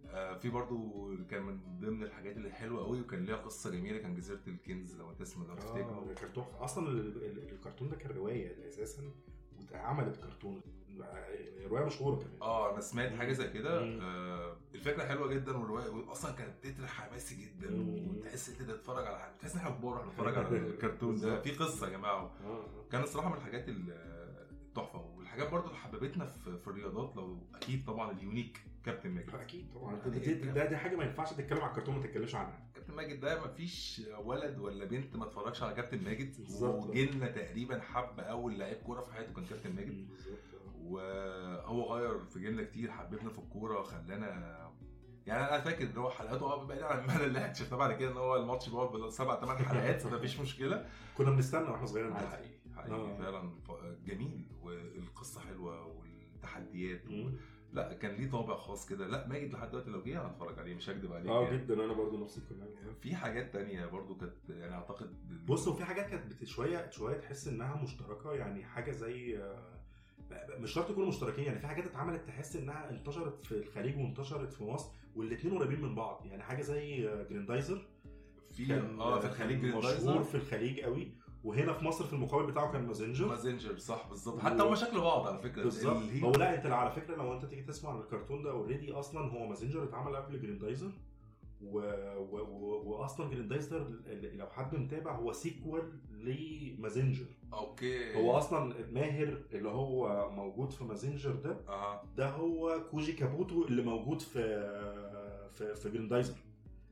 آه 0.06 0.34
في 0.38 0.50
برضو 0.50 1.08
كان 1.30 1.42
من 1.42 1.60
ضمن 1.80 2.02
الحاجات 2.02 2.36
اللي 2.36 2.50
حلوة 2.50 2.84
قوي 2.84 3.00
وكان 3.00 3.24
ليها 3.24 3.36
قصة 3.36 3.70
جميلة 3.70 3.98
كان 3.98 4.14
جزيرة 4.14 4.40
الكنز 4.48 4.96
لو 4.96 5.12
تسمع 5.12 5.46
لو 5.46 5.52
آه 5.54 6.04
ده 6.06 6.14
كان 6.14 6.32
تحفه 6.32 6.64
أصلا 6.64 6.88
ال- 6.88 7.24
ال- 7.24 7.52
الكرتون 7.52 7.88
ده 7.88 7.96
كان 7.96 8.10
رواية 8.16 8.68
أساسا 8.68 9.02
واتعملت 9.58 10.16
كرتون 10.16 10.60
رواية 11.66 11.84
مشهورة 11.84 12.16
كمان. 12.16 12.42
آه 12.42 12.72
أنا 12.72 12.80
سمعت 12.80 13.12
حاجة 13.12 13.32
زي 13.32 13.48
كده. 13.50 13.80
آه 14.02 14.56
الفكرة 14.74 15.04
حلوة 15.04 15.28
جدا 15.28 15.56
والرواية 15.56 16.12
أصلا 16.12 16.32
كانت 16.32 16.66
تتر 16.66 16.86
حماسي 16.86 17.34
جدا. 17.44 17.68
وتحس 18.08 18.48
أنت 18.48 18.70
تتفرج 18.70 19.06
على 19.06 19.18
حاجة 19.18 19.32
تحس 19.40 19.52
إن 19.54 19.58
إحنا 19.58 19.70
كبار 19.70 19.92
إحنا 20.00 20.04
بنتفرج 20.10 20.38
على 20.38 20.48
الكرتون 20.58 21.20
ده. 21.20 21.40
في 21.40 21.50
قصة 21.52 21.86
يا 21.86 21.92
جماعة. 21.92 22.20
آه 22.44 22.46
آه. 22.46 22.64
كان 22.92 23.02
الصراحة 23.02 23.28
من 23.28 23.36
الحاجات 23.36 23.68
ال- 23.68 24.14
التحفه 24.68 24.98
والحاجات 25.16 25.50
برضو 25.50 25.66
اللي 25.66 25.78
حببتنا 25.78 26.26
في, 26.26 26.58
في 26.58 26.68
الرياضات 26.68 27.16
لو 27.16 27.38
أكيد 27.54 27.84
طبعا 27.86 28.10
اليونيك 28.10 28.60
كابتن 28.84 29.10
ماجد. 29.10 29.34
أكيد 29.34 29.70
طبعا. 29.74 29.96
يعني 29.96 30.10
دي, 30.18 30.34
دي, 30.34 30.50
ده- 30.50 30.64
دي 30.66 30.76
حاجة 30.76 30.96
ما 30.96 31.04
ينفعش 31.04 31.32
تتكلم 31.32 31.58
على 31.60 31.70
الكرتون 31.70 31.94
ما 31.96 32.02
تتكلمش 32.02 32.34
عنها. 32.34 32.66
كابتن 32.74 32.94
ماجد 32.94 33.20
ده 33.20 33.40
ما 33.40 33.48
فيش 33.48 34.02
ولد 34.24 34.58
ولا 34.58 34.84
بنت 34.84 35.16
ما 35.16 35.24
اتفرجش 35.24 35.62
على 35.62 35.74
كابتن 35.74 36.04
ماجد. 36.04 36.36
بالظبط. 36.38 36.84
وجيلنا 36.84 37.26
تقريبا 37.28 37.80
حب 37.80 38.20
أول 38.20 38.58
لعيب 38.58 38.76
كورة 38.76 39.00
في 39.00 39.12
حياته 39.12 39.32
كان 39.32 39.44
كابتن 39.46 39.74
ماجد. 39.76 40.08
بالظبط. 40.08 40.38
وهو 40.84 41.94
غير 41.94 42.24
في 42.24 42.40
جيلنا 42.40 42.62
كتير 42.64 42.90
حببنا 42.90 43.30
في 43.30 43.38
الكورة 43.38 43.82
خلانا 43.82 44.54
يعني 45.26 45.48
أنا 45.48 45.60
فاكر 45.60 45.84
ان 45.84 45.96
هو 45.96 46.10
حلقاته 46.10 46.46
آه 46.52 46.64
بعيد 46.64 46.82
عن 46.82 46.98
الملل 46.98 47.24
اللي 47.24 47.38
إحنا 47.38 47.52
شفناه 47.54 47.78
بعد 47.78 47.92
كده 47.92 48.10
إن 48.12 48.16
هو 48.16 48.36
الماتش 48.36 48.68
بيقعد 48.68 48.92
بالسبع 48.92 49.40
ثمان 49.40 49.56
حلقات 49.58 50.00
فما 50.02 50.18
فيش 50.18 50.40
مشكلة 50.40 50.86
كنا 51.16 51.30
بنستنى 51.30 51.70
وإحنا 51.70 51.86
صغيرين 51.86 52.12
ده. 52.12 52.18
حقيقي 52.18 52.58
حقيقي 52.76 52.96
آه. 52.96 53.16
فعلا 53.18 53.50
جميل 54.06 54.46
والقصة 54.62 55.40
حلوة 55.40 55.86
والتحديات 55.86 57.06
مم. 57.10 57.34
لا 57.72 57.92
كان 57.92 58.14
ليه 58.14 58.30
طابع 58.30 58.56
خاص 58.56 58.86
كده 58.88 59.06
لا 59.06 59.28
ماجد 59.28 59.52
لحد 59.52 59.68
دلوقتي 59.70 59.90
لو 59.90 60.02
جه 60.02 60.26
هنتفرج 60.26 60.58
عليه 60.58 60.74
مش 60.74 60.90
هكدب 60.90 61.12
عليك 61.12 61.26
آه 61.28 61.42
يعني. 61.44 61.58
جدا 61.58 61.84
أنا 61.84 61.92
برضو 61.92 62.24
نفس 62.24 62.38
الكلام 62.38 62.68
يعني 62.74 62.94
في 62.94 63.14
حاجات 63.16 63.52
تانية 63.52 63.86
برضو 63.86 64.14
كانت 64.16 64.34
يعني 64.48 64.74
أعتقد 64.74 65.16
بص 65.46 65.68
هو 65.68 65.74
في 65.74 65.84
حاجات 65.84 66.06
كانت 66.06 66.44
شوية 66.44 66.90
شوية 66.90 67.16
تحس 67.16 67.48
إنها 67.48 67.82
مشتركة 67.82 68.32
يعني 68.32 68.64
حاجة 68.64 68.90
زي 68.90 69.38
آه، 69.38 69.83
مش 70.58 70.72
شرط 70.72 70.90
يكونوا 70.90 71.08
مشتركين 71.08 71.44
يعني 71.44 71.58
في 71.58 71.66
حاجات 71.66 71.86
اتعملت 71.86 72.26
تحس 72.26 72.56
إنها 72.56 72.90
انتشرت 72.90 73.46
في 73.46 73.52
الخليج 73.52 73.96
وانتشرت 73.98 74.52
في 74.52 74.64
مصر 74.64 74.90
والاثنين 75.16 75.58
قريبين 75.58 75.80
من 75.82 75.94
بعض 75.94 76.26
يعني 76.26 76.42
حاجة 76.42 76.62
زي 76.62 77.08
جريندايزر. 77.30 77.86
في 78.52 78.74
آه 78.74 79.20
في 79.20 79.26
الخليج 79.26 79.64
مشهور 79.64 80.22
في 80.22 80.34
الخليج 80.34 80.80
قوي 80.80 81.12
وهنا 81.44 81.72
في 81.72 81.84
مصر 81.84 82.04
في 82.04 82.12
المقابل 82.12 82.46
بتاعه 82.46 82.72
كان 82.72 82.86
مازنجر. 82.86 83.26
مازنجر 83.28 83.76
صح 83.76 84.06
بالظبط. 84.08 84.38
حتى 84.40 84.62
هم 84.62 84.74
شكل 84.74 85.00
بعض 85.00 85.26
على 85.26 85.38
فكرة. 85.38 85.62
بالظبط. 85.62 86.02
هو 86.22 86.32
لا 86.32 86.54
انت 86.54 86.66
على 86.66 86.90
فكرة 86.90 87.16
لو 87.16 87.32
انت 87.32 87.44
تيجي 87.44 87.62
تسمع 87.62 87.90
عن 87.90 87.98
الكرتون 88.00 88.42
ده 88.42 88.50
already 88.50 88.92
أصلا 88.92 89.30
هو 89.32 89.46
مازنجر 89.46 89.84
اتعمل 89.84 90.16
قبل 90.16 90.40
جريندايزر. 90.40 90.90
و... 91.64 91.78
و... 92.18 92.38
و... 92.40 92.90
واصلا 92.90 93.30
جريندايزر 93.30 93.90
لو 94.34 94.46
حد 94.46 94.74
متابع 94.74 95.12
هو 95.16 95.32
sequel 95.32 95.92
لمازنجر 96.10 97.26
okay. 97.52 98.14
هو 98.16 98.38
أصلا 98.38 98.74
ماهر 98.92 99.42
اللي 99.52 99.68
هو 99.68 100.30
موجود 100.30 100.70
في 100.70 100.84
مازنجر 100.84 101.32
ده. 101.34 101.56
أها. 101.68 102.02
ده 102.16 102.28
هو 102.30 102.80
كوجي 102.90 103.12
كابوتو 103.12 103.64
اللي 103.64 103.82
موجود 103.82 104.20
في 104.20 104.40
في, 105.52 105.74
في 105.74 105.90
جريندايزر 105.90 106.34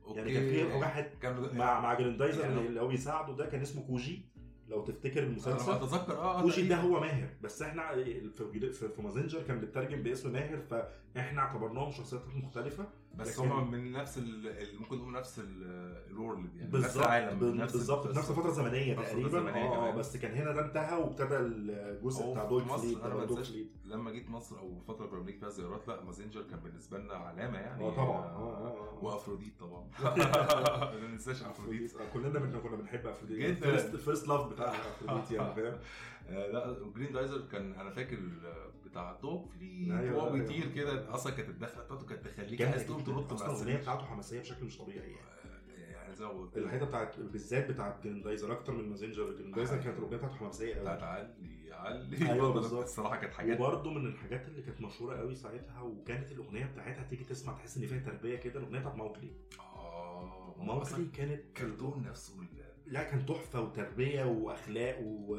okay 0.05 0.19
يعني 0.19 0.33
كان 0.33 0.49
في 0.49 0.63
واحد 0.77 1.05
كان 1.21 1.57
مع 1.57 1.79
مع 1.81 1.93
جريندايزر 1.93 2.41
يعني- 2.41 2.67
اللي 2.67 2.81
هو 2.81 2.87
بيساعده 2.87 3.33
ده 3.35 3.45
كان 3.45 3.61
اسمه 3.61 3.87
كوجي. 3.87 4.33
لو 4.69 4.83
تفتكر 4.83 5.19
أنا 5.19 5.27
المسلسل. 5.29 5.71
أتذكر 5.71 6.17
آه 6.17 6.41
كوجي 6.41 6.67
ده. 6.67 6.75
هو 6.75 6.99
ماهر. 6.99 7.29
بس 7.41 7.61
إحنا 7.61 7.95
في 7.95 8.71
في 8.71 8.89
في 8.89 9.01
مازنجر 9.01 9.41
كان 9.43 9.59
بيترجم 9.59 10.03
باسم 10.03 10.31
ماهر 10.33 10.57
فإحنا 10.61 11.41
اعتبرناهم 11.41 11.91
شخصيات 11.91 12.21
مختلفة. 12.35 12.87
بس 13.13 13.39
لكن- 13.39 13.51
هم 13.51 13.71
من 13.71 13.91
نفس 13.91 14.17
ال- 14.17 14.79
ممكن 14.79 14.97
نقول 14.97 15.13
نفس 15.13 15.39
ال- 15.39 16.03
ال 16.11 16.18
world 16.18 16.55
يعني 16.55 16.67
نفس 16.67 16.71
بالظبط 16.71 16.97
العالم 17.03 17.39
بال- 17.39 17.57
نفس 17.57 17.73
بالظبط 17.73 18.07
في 18.07 18.17
نفس 18.17 18.29
الفترة 18.29 18.49
الزمنية 18.49 18.99
نفس 18.99 19.09
تقريبا. 19.09 19.55
آه. 19.55 19.91
بس 19.91 20.17
كان 20.17 20.31
هنا 20.37 20.51
ده 20.51 20.65
انتهى 20.65 20.97
وابتدى 20.97 21.37
الجزء 21.37 22.31
بتاع 22.31 22.45
دوق 22.45 22.61
فليد 22.63 23.67
لما 23.85 24.11
جيت 24.11 24.29
مصر 24.29 24.59
أو 24.59 24.79
فترة 24.87 25.05
كنا 25.07 25.19
بنيجي 25.19 25.37
فيها 25.39 25.49
زيارات 25.49 25.87
لا 25.87 26.03
مازنجر 26.03 26.41
كان 26.41 26.59
بالنسبة 26.59 26.97
لنا 26.97 27.13
علامة 27.13 27.57
يعني 27.59 27.83
آه 27.83 27.89
طبعا. 27.95 28.17
آه 28.25 28.57
آه 28.57 28.77
آه. 28.77 29.03
وأفروديت 29.03 29.59
طبعا. 29.59 29.83
ما 31.01 31.07
ننساش 31.07 31.43
أفروديت. 31.43 31.95
آه، 31.95 32.09
كلنا 32.13 32.39
كنا 32.39 32.75
بنحب 32.75 33.07
أفروديت. 33.07 33.57
جدا. 33.57 33.69
ال 33.93 33.99
first 33.99 34.27
love 34.27 34.47
بتاعنا 34.53 34.77
أفروديت 35.01 35.31
يعني 35.31 35.55
فاهم؟ 35.55 35.65
آه، 35.65 35.79
لا 36.29 36.75
جريندايزر 36.95 37.41
كان 37.51 37.73
أنا 37.73 37.89
فاكر 37.89 38.17
آه، 38.45 38.71
بتاع 38.85 39.19
دوق 39.21 39.45
فليد 39.49 39.91
أيوة، 39.91 40.15
وهو 40.17 40.27
أيوة. 40.27 40.39
بيطير 40.39 40.71
كده 40.75 41.13
أصلا 41.15 41.33
كانت 41.33 41.49
الدخلة 41.49 41.83
بتاعته 41.83 42.05
كانت 42.05 42.27
تخليك 42.27 42.61
عايز 42.61 42.85
تقوم. 42.87 43.01
تنط 43.03 43.33
أصلا 43.33 43.51
الأغنية. 43.51 43.77
بتاعته 43.77 44.05
حماسية 44.05 44.39
بشكل 44.39 44.65
مش 44.65 44.77
طبيعي 44.77 45.11
يعني 45.11 45.15
آه، 45.77 45.91
يعني 45.91 46.15
زي 46.15 46.25
ما 46.25 46.31
قلت 46.31 46.57
الحتة 46.57 46.85
بتاعت 46.85 47.19
بالذات 47.19 47.71
بتاعت 47.71 48.03
جريندايزر 48.03 48.51
أكتر 48.51 48.73
من 48.73 48.89
مازنجر 48.89 49.31
جريندايزر 49.33 49.77
كانت 49.77 49.97
الأغنية 49.97 50.17
بتاعته 50.17 50.35
حماسية 50.35 50.73
بتاعت 50.81 51.01
قوي 51.01 51.09
علي 51.73 51.73
علي 51.73 52.17
أيوة 52.31 52.37
برضه 52.47 52.53
بالظبط. 52.53 52.83
الصراحة 52.83 53.15
كانت 53.15 53.33
حاجات 53.33 53.59
وبرده 53.59 53.91
من 53.91 54.05
الحاجات 54.05 54.47
اللي 54.47 54.61
كانت 54.61 54.81
مشهورة 54.81 55.17
قوي 55.17 55.35
ساعتها 55.35 55.81
وكانت 55.81 56.31
الأغنية 56.31 56.65
بتاعتها 56.65 57.03
تيجي 57.03 57.23
تسمع 57.23 57.53
تحس 57.53 57.77
إن 57.77 57.87
فيها 57.87 57.99
تربية 57.99 58.35
كده 58.35 58.59
الأغنية 58.59 58.79
بتاعت 58.79 58.95
موكلي 58.95 59.31
آه 59.59 60.55
موكلي 60.57 61.05
كانت 61.05 61.41
كرتون 61.57 62.03
نفسه 62.03 62.37
لا 62.93 63.03
كان 63.03 63.25
تحفة 63.25 63.61
وتربية 63.61 64.23
وأخلاق 64.25 64.99
و 65.01 65.35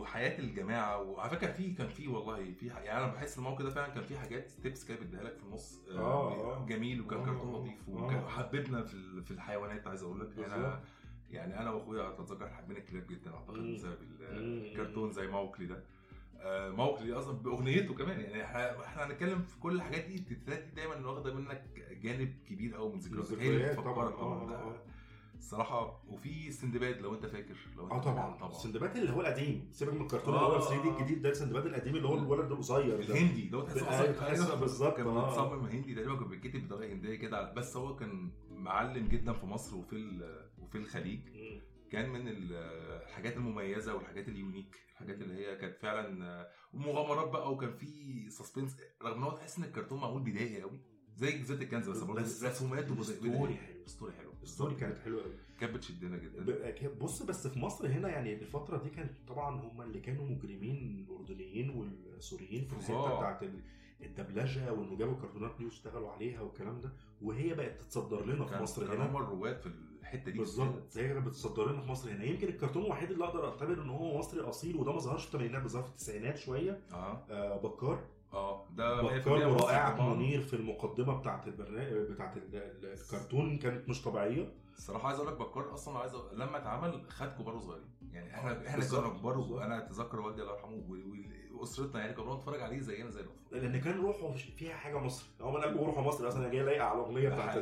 وحياة 0.00 0.38
الجماعة 0.38 1.02
وعلى 1.02 1.30
فكرة 1.30 1.52
في 1.52 1.70
كان 1.74 1.88
في 1.88 2.08
والله 2.08 2.52
في 2.52 2.70
ح- 2.70 2.78
يعني 2.78 3.04
أنا 3.04 3.12
بحس 3.14 3.38
الموقف 3.38 3.62
ده 3.62 3.70
فعلا 3.70 3.94
كان 3.94 4.02
في 4.02 4.18
حاجات 4.18 4.50
تيبس 4.50 4.84
كده 4.84 4.98
بيديها 4.98 5.22
لك 5.22 5.36
في 5.36 5.42
النص 5.42 5.80
آه، 5.90 5.98
آه. 5.98 6.66
جميل 6.66 7.00
وكان 7.00 7.18
آه، 7.18 7.24
كرتون 7.24 7.54
آه، 7.54 7.58
لطيف 7.58 7.88
آه. 7.88 7.92
وكان 8.04 8.20
حببنا 8.28 8.82
في 8.84 9.22
في 9.22 9.30
الحيوانات 9.30 9.86
عايز 9.86 10.02
أقول 10.02 10.20
لك 10.20 10.26
بالظبط. 10.26 10.52
أنا 10.52 10.80
يعني 11.30 11.60
أنا 11.60 11.70
وأخويا 11.70 12.08
أتذكر 12.08 12.48
حبينا 12.48 12.78
الكلاب 12.78 13.06
جدا 13.06 13.34
أعتقد. 13.34 13.58
بسبب. 13.58 13.98
الكرتون 14.20 15.12
زي 15.12 15.26
موكلي 15.26 15.66
ده 15.66 15.84
آه، 16.40 16.70
موكلي 16.70 17.12
أصلا 17.12 17.32
بأغنيته 17.38 17.94
كمان 17.94 18.20
يعني 18.20 18.44
إحنا 18.44 18.84
إحنا 18.84 19.06
هنتكلم 19.06 19.42
في 19.42 19.58
كل 19.60 19.74
الحاجات 19.76 20.04
دي 20.04 20.14
التترات 20.14 20.58
دي 20.58 20.70
دايما 20.76 21.06
واخدة 21.06 21.34
منك 21.34 21.64
جانب 22.02 22.34
كبير 22.48 22.74
قوي 22.74 22.92
من 22.92 22.98
ذكرياتك 22.98 23.38
هي 23.38 23.48
اللي 23.48 23.64
بتفكرك 23.68 23.84
طبعا 23.84 24.10
طبعا 24.10 24.42
آه 24.42 24.46
ده 24.48 24.54
آه 24.56 24.74
الصراحه 25.38 26.02
وفي 26.08 26.52
سندباد 26.52 27.00
لو 27.00 27.14
أنت 27.14 27.26
فاكر 27.26 27.56
لو 27.76 27.84
أنت 27.84 27.92
آه 27.92 27.98
طبعا. 28.00 28.36
طبعا. 28.36 28.50
السندباد 28.50 28.96
اللي 28.96 29.12
هو 29.12 29.20
القديم 29.20 29.68
سيبك 29.72 29.92
من 29.94 30.00
الكرتون 30.02 30.34
آه، 30.34 30.46
اللي 30.46 30.56
هو 30.64 30.68
3D 30.68 30.88
آه. 30.88 30.98
الجديد 30.98 31.22
ده 31.22 31.30
السندباد 31.30 31.66
القديم 31.66 31.96
اللي 31.96 32.08
هو 32.08 32.14
الولد 32.18 32.52
القصير 32.52 32.96
ده. 32.96 33.14
الهندي 33.14 33.46
اللي 33.46 33.56
هو 33.56 33.60
تحس 33.62 33.76
أيوة، 33.82 33.94
أصلا 34.00 34.12
تحس 34.12 34.40
أيوة، 34.40 34.54
بالظبط، 34.60 34.96
كان 34.96 35.06
آه. 35.06 35.26
متصمم 35.30 35.64
هندي 35.66 35.94
تقريبا 35.94 36.16
كان 36.16 36.28
بيتكتب 36.28 36.68
بطريقة 36.68 36.92
هندية 36.92 37.14
كده 37.14 37.52
بس 37.52 37.76
هو 37.76 37.96
كان 37.96 38.30
معلم 38.50 39.08
جدا 39.08 39.32
في 39.32 39.46
مصر 39.46 39.76
وفي 39.76 40.20
وفي 40.58 40.78
الخليج. 40.78 41.20
كان 41.90 42.10
من 42.10 42.28
ال- 42.28 42.52
الحاجات 43.02 43.36
المميزة 43.36 43.94
والحاجات 43.94 44.28
ال 44.28 44.35
unique 44.35 44.76
الحاجات 44.92 45.20
اللي 45.20 45.34
هي 45.46 45.56
كانت 45.56 45.76
فعلا 45.76 46.46
مغامرات 46.72 47.28
بقى 47.28 47.52
وكان 47.52 47.72
في 47.72 48.30
suspense 48.30 48.76
رغم 49.02 49.16
إن 49.16 49.22
هو 49.22 49.30
تحس 49.30 49.58
إن 49.58 49.64
الكرتون 49.64 50.00
معمول 50.00 50.22
بدائي 50.22 50.62
قوي 50.62 50.80
زي 51.16 51.32
جزيرة 51.38 51.62
الكنز 51.62 51.88
بس 51.90 52.00
برضه 52.02 52.22
بس 52.22 52.44
رسومات 52.44 52.84
story 53.02 53.54
حلو 53.56 53.86
story 53.86 54.12
حلو. 54.12 54.27
ال 54.42 54.47
story 54.47 54.74
كانت 54.74 54.98
حلوة 54.98 55.22
قوي 55.22 55.32
كانت 55.60 55.74
بتشدنا 55.74 56.16
جدا. 56.16 56.42
بص 57.00 57.22
بس 57.22 57.46
في 57.46 57.58
مصر 57.58 57.86
هنا 57.88 58.08
يعني 58.08 58.32
الفترة 58.34 58.82
دي 58.82 58.90
كانت 58.90 59.12
طبعا 59.28 59.60
هم 59.60 59.82
اللي 59.82 60.00
كانوا 60.00 60.24
مجرمين 60.26 61.06
الأردنيين 61.10 61.70
والسوريين 61.70 62.64
في 62.64 62.74
فظاع. 62.76 63.16
بتاعت 63.18 63.42
ال- 63.42 63.60
الدبلجة 64.02 64.72
وإنه 64.72 64.96
جابوا 64.96 65.14
كرتونات 65.14 65.54
دي 65.58 65.64
واشتغلوا 65.64 66.10
عليها 66.10 66.40
والكلام 66.40 66.80
ده. 66.80 66.92
وهي 67.22 67.54
بقت 67.54 67.80
تتصدر 67.80 68.26
لنا 68.26 68.44
في 68.44 68.62
مصر 68.62 68.82
هنا. 68.94 69.10
هم 69.10 69.16
الرواد 69.16 69.60
في 69.60 69.66
الحتة 70.00 70.30
دي. 70.30 70.38
بالظبط 70.38 70.88
زي 70.90 71.14
ما 71.14 71.20
بتصدر 71.20 71.72
لنا 71.72 71.80
في 71.80 71.88
مصر 71.90 72.10
هنا. 72.10 72.24
يمكن 72.24 72.48
الكرتون 72.48 72.82
الوحيد 72.84 73.10
اللي 73.10 73.24
أقدر 73.24 73.48
أعتبر 73.48 73.82
إن 73.82 73.88
هو 73.90 74.18
مصري 74.18 74.40
أصيل 74.40 74.76
وده 74.76 74.92
ما 74.92 74.98
ظهرش 74.98 75.22
في 75.22 75.28
الثمانينات 75.34 75.62
ده 75.62 75.68
ظهر 75.68 75.82
في 75.82 75.88
التسعينات 75.90 76.36
شوية. 76.36 76.80
آه. 76.92 77.24
آه 77.30 77.56
بكار. 77.62 78.04
آه 78.32 78.66
ده 78.76 79.02
100% 79.02 79.28
بكار 79.28 79.96
طبعاً. 79.96 80.14
منير 80.14 80.40
في 80.40 80.54
المقدمة 80.56 81.20
بتاعت 81.20 81.46
البرنامج 81.48 82.10
بتاعت 82.10 82.36
ال- 82.36 82.56
ال- 82.56 82.92
الكرتون 82.92 83.58
كانت 83.58 83.88
مش 83.88 84.02
طبيعية 84.02 84.52
الصراحة 84.76 85.08
عايز 85.08 85.18
أقول 85.20 85.32
لك 85.32 85.38
بكار 85.40 85.74
أصلا 85.74 85.98
عايز 85.98 86.14
أقول... 86.14 86.38
لما 86.40 86.56
اتعمل 86.56 87.02
خد 87.08 87.28
كبار 87.32 87.56
وصغيرين 87.56 87.86
يعني 88.12 88.34
إحنا 88.34 88.66
إحنا 88.66 88.76
بالظبط، 88.76 89.04
كنا 89.04 89.18
كبار. 89.18 89.38
وأنا 89.38 89.86
أتذكر 89.86 90.20
والدي 90.20 90.42
الله 90.42 90.52
يرحمه 90.52 90.82
وأسرتنا 91.54 92.00
يعني 92.00 92.12
كنا 92.12 92.34
بنتفرج 92.34 92.60
عليه 92.60 92.80
زينا 92.80 93.10
زي 93.10 93.20
الأطفال 93.20 93.62
لأن 93.62 93.80
كان 93.80 94.00
روحه 94.00 94.32
فيها 94.32 94.76
حاجة 94.76 94.98
مصري 94.98 95.28
هو 95.40 95.56
قلبه 95.56 95.86
روحه 95.86 96.02
مصري 96.02 96.28
أصلا 96.28 96.48
جاي 96.48 96.62
لايقة 96.62 96.84
على 96.84 96.98
الأغنية 96.98 97.28
بتاعت. 97.28 97.58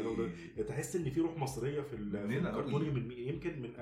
تحس 0.68 0.96
إن 0.96 1.11
في 1.11 1.20
روح 1.20 1.37
مصرية 1.38 1.80
في 1.80 1.96
الكرتون. 1.96 2.94
من 2.94 3.12
يمكن 3.12 3.62
من 3.62 3.73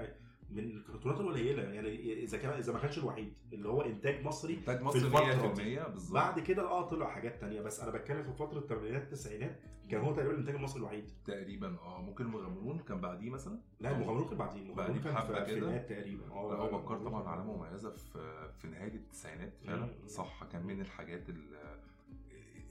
من 0.54 0.64
الكرتونات 0.76 1.20
القليلة. 1.20 1.62
يعني 1.62 2.12
إذا 2.23 2.38
كان 2.38 2.50
إذا 2.52 2.73
ما 2.73 2.78
كانش 2.78 2.99
الوحيد 2.99 3.32
اللي 3.52 3.68
هو 3.68 3.82
إنتاج 3.82 4.25
مصري 4.25 4.54
إنتاج 4.54 4.78
في 4.78 4.84
مصر 4.84 4.99
الفترة 4.99 5.54
100% 5.54 5.88
بالظبط. 5.88 6.14
بعد 6.14 6.40
كده 6.40 6.62
آه 6.62 6.88
طلع 6.88 7.11
حاجات 7.11 7.40
تانية. 7.40 7.61
بس 7.61 7.80
أنا 7.80 7.90
بتكلم 7.90 8.23
في 8.23 8.32
فترة 8.32 8.58
الثمانينات 8.58 9.02
التسعينات 9.02 9.61
كان 9.90 10.00
هو 10.00 10.12
تقريبا 10.12 10.32
الإنتاج 10.34 10.54
المصري 10.54 10.78
الوحيد. 10.78 11.11
تقريبا 11.26 11.76
آه 11.78 12.02
ممكن 12.02 12.25
المغامرون 12.25 12.78
كان 12.78 13.00
بعديه 13.00 13.30
مثلا؟ 13.30 13.58
لا 13.80 13.90
المغامرون 13.90 14.28
كان 14.28 14.38
بعدين 14.38 14.62
المغامرون 14.62 14.99
كان 15.00 15.14
في. 15.14 15.38
الفينات 15.38 15.88
تقريبا. 15.92 16.30
آه 16.30 16.54
هو 16.56 16.78
بكار 16.78 16.99
طبعا 16.99 17.28
علامه 17.28 17.56
مميزة 17.56 17.90
في 17.96 18.49
في 18.61 18.68
نهاية 18.68 18.94
التسعينات 18.94 19.52
فعلا. 19.66 19.88
صح 20.06 20.44
كان 20.52 20.66
من 20.66 20.80
الحاجات 20.80 21.28
ال- 21.28 21.54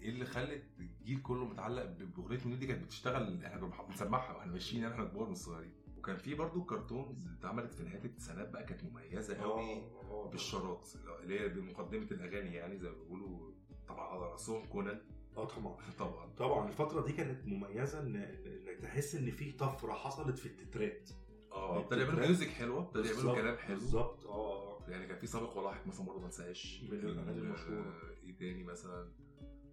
إيه 0.01 0.09
اللي 0.09 0.25
خلت 0.25 0.63
الجيل 0.79 1.21
كله 1.21 1.45
متعلق 1.45 1.85
بأغنية 1.85 2.39
منير 2.45 2.57
دي 2.57 2.67
كانت 2.67 2.83
بتشتغل 2.83 3.43
إحنا 3.45 3.71
بنسمعها 3.89 4.33
وإحنا 4.37 4.51
ماشيين 4.51 4.85
إحنا 4.85 5.05
كبار 5.05 5.29
مش 5.29 5.37
صغيرين. 5.37 5.71
وكان 6.03 6.17
في 6.17 6.33
برضه 6.35 6.63
كرتونز 6.65 7.27
اتعملت 7.39 7.73
في 7.73 7.83
نهاية 7.83 8.05
التسعينات 8.05 8.49
بقى 8.49 8.63
كانت 8.63 8.83
مميزة 8.83 9.37
قوي 9.37 9.61
آه 9.61 10.01
آه 10.11 10.29
بالشراط 10.29 10.87
اللي 11.23 11.39
هي 11.39 11.47
بمقدمة 11.49 12.07
الأغاني 12.11 12.53
يعني 12.55 12.77
زي 12.77 12.89
ما 12.89 12.95
بيقولوا 12.95 13.51
طبعا 13.87 14.07
على 14.07 14.31
رأسهم 14.31 14.65
كونان. 14.65 15.01
آه 15.37 15.45
طبعا. 15.45 15.77
طبعا. 15.99 16.29
طبعا 16.37 16.67
الفترة 16.67 17.01
دي 17.05 17.13
كانت 17.13 17.47
مميزة 17.47 17.99
ان 17.99 18.15
انك 18.15 18.79
تحس 18.81 19.15
إن 19.15 19.31
في 19.31 19.51
طفرة 19.51 19.93
حصلت 19.93 20.37
في 20.39 20.45
التترات. 20.45 21.09
آه 21.51 21.79
ابتدى 21.79 22.01
يعملوا 22.01 22.19
music 22.25 22.47
حلوة 22.47 22.81
ابتدى 22.81 23.09
يعملوا 23.09 23.35
كلام 23.35 23.57
حلو. 23.57 23.75
بالظبط. 23.75 24.25
آه 24.25 24.79
يعني 24.87 25.07
كان 25.07 25.17
في 25.17 25.27
سابق 25.27 25.57
ولاحق 25.57 25.87
مثلا 25.87 26.05
برضه 26.05 26.19
ما 26.19 26.25
انساهاش. 26.25 26.83
من 26.91 26.97
الأغاني 26.99 27.31
ال- 27.31 27.37
المشهورة. 27.45 27.93
إيه 28.23 28.37
تاني 28.37 28.63
مثلا؟ 28.63 29.11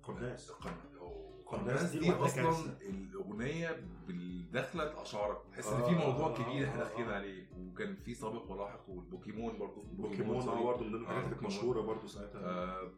قناص. 0.02 0.50
قناص. 0.50 1.00
قناص 1.50 1.92
دي 1.92 2.12
أصلا. 2.12 2.76
الأغنية 2.82 3.80
بالدخله 4.06 5.02
اشعارك 5.02 5.38
تحس 5.52 5.66
إن 5.66 5.82
في 5.84 5.94
موضوع 5.94 6.26
آه، 6.26 6.34
كبير 6.42 6.68
إحنا 6.68 6.84
داخلين. 6.84 7.08
عليه 7.10 7.46
وكان 7.58 7.96
في 7.96 8.14
سابق 8.14 8.50
ولاحق 8.52 8.88
والبوكيمون 8.90 9.58
برضه 9.58 9.82
بوكيمون 9.92 10.48
آه. 10.48 10.64
برضه 10.64 10.84
من 10.84 10.94
الحاجات 10.94 11.22
آه، 11.22 11.24
اللي 11.24 11.34
كانت. 11.36 11.46
مشهورة 11.46 11.80
برضه 11.80 12.06
ساعتها 12.06 12.40
آه، 12.40 12.92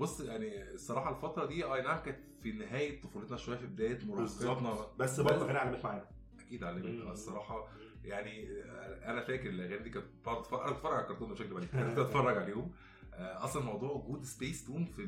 بص 0.00 0.20
يعني 0.20 0.70
الصراحة 0.74 1.10
الفترة 1.16 1.46
دي 1.46 1.64
أي 1.64 1.82
نعم 1.82 1.98
كانت 2.02 2.18
في 2.42 2.52
نهاية 2.52 3.00
طفولتنا 3.02 3.36
شوية 3.36 3.56
في 3.56 3.66
بداية 3.66 3.98
مراهقتنا 4.04 4.86
بس 4.98 5.20
برضه 5.20 5.44
اغاني 5.44 5.58
علمت 5.58 5.84
معانا 5.84 6.08
أكيد 6.40 6.64
علمت. 6.64 6.84
الصراحة 7.12 7.68
يعني 8.04 8.48
أنا 9.04 9.20
فاكر 9.24 9.48
الأغاني 9.50 9.82
دي 9.82 9.90
كانت 9.90 10.06
بقعد 10.26 10.62
أنا 10.62 10.72
بتفرج 10.72 10.92
على 10.94 11.02
الكرتون 11.02 11.30
بشكل 11.32 11.54
عام 11.56 11.88
كنت 11.88 11.98
بتفرج 12.00 12.38
عليهم 12.38 12.72
آه، 13.14 13.44
أصلا 13.44 13.62
موضوع 13.62 13.90
وجود 13.90 14.24
سبيس 14.24 14.64
تون 14.66 14.84
في 14.84 15.06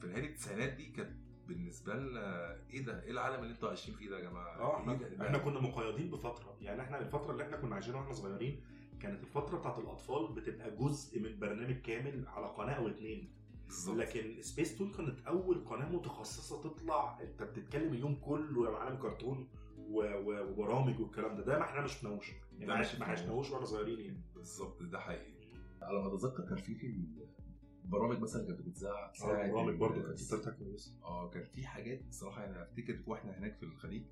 في 0.00 0.06
نهاية 0.06 0.26
التسعينات 0.26 0.72
دي 0.72 0.86
كانت 0.86 1.12
بالنسبة 1.48 1.94
لنا 1.94 2.54
إيه 2.70 2.84
ده؟ 2.84 3.02
إيه 3.02 3.10
العالم 3.10 3.42
اللي 3.42 3.54
أنتوا 3.54 3.68
عايشين 3.68 3.94
فيه 3.94 4.10
ده 4.10 4.18
يا 4.18 4.30
جماعة؟ 4.30 4.58
آه 4.58 4.76
إحنا 4.80 4.92
إيه 4.92 5.26
إحنا 5.26 5.38
كنا 5.38 5.60
مقيدين 5.60 6.10
بفترة. 6.10 6.56
يعني 6.60 6.82
إحنا 6.82 6.98
الفترة 7.00 7.32
اللي 7.32 7.42
إحنا 7.44 7.56
كنا 7.56 7.74
عايشينها 7.74 7.98
وإحنا 8.00 8.12
صغيرين 8.12 8.60
كانت 9.00 9.22
الفترة 9.22 9.58
بتاعت 9.58 9.78
الأطفال 9.78 10.32
بتبقى 10.32 10.70
جزء 10.76 11.20
من 11.20 11.38
برنامج 11.38 11.80
كامل 11.80 12.28
على 12.28 12.46
قناة 12.46 12.72
أو 12.74 12.88
اتنين. 12.88 13.32
بالظبط. 13.66 13.96
لكن 13.96 14.42
سبيس 14.42 14.78
تون 14.78 14.92
كانت 14.92 15.26
أول 15.26 15.64
قناة 15.64 15.88
متخصصة 15.92 16.62
تطلع. 16.62 17.18
انت 17.20 17.42
بتتكلم 17.42 17.92
اليوم 17.92 18.14
كله 18.14 18.66
يا 18.66 18.70
معلم 18.70 18.96
كرتون 18.96 19.48
وبرامج 19.78 21.00
والكلام 21.00 21.36
ده. 21.36 21.42
ده 21.44 21.58
ما 21.58 21.64
إحنا 21.64 21.80
ما 21.80 21.86
شفناهوش. 21.86 22.32
يعني 22.58 22.66
ما. 22.98 23.04
عشناهوش 23.06 23.50
وإحنا 23.50 23.66
صغيرين 23.66 24.00
يعني. 24.00 24.20
بالظبط 24.34 24.82
ده 24.82 24.98
حقيقي. 24.98 25.34
على 25.82 25.98
ما 26.02 26.06
أتذكر 26.06 26.44
كان 26.48 26.56
في 26.56 26.74
في 26.74 27.04
برامج 27.84 28.18
مثلا 28.20 28.46
كانت 28.46 28.60
بتتذاع 28.60 29.12
ساعة 29.12 29.52
برامج 29.52 29.74
برضه 29.74 30.02
كانت 30.02 30.18
تترتها 30.18 30.50
كويسه 30.50 30.92
آه 31.04 31.30
كان 31.30 31.44
في 31.44 31.66
حاجات 31.66 32.06
بصراحه 32.08 32.42
يعني 32.42 32.62
أفتكر 32.62 33.02
وإحنا 33.06 33.38
هناك 33.38 33.56
في 33.56 33.62
الخليج 33.62 34.04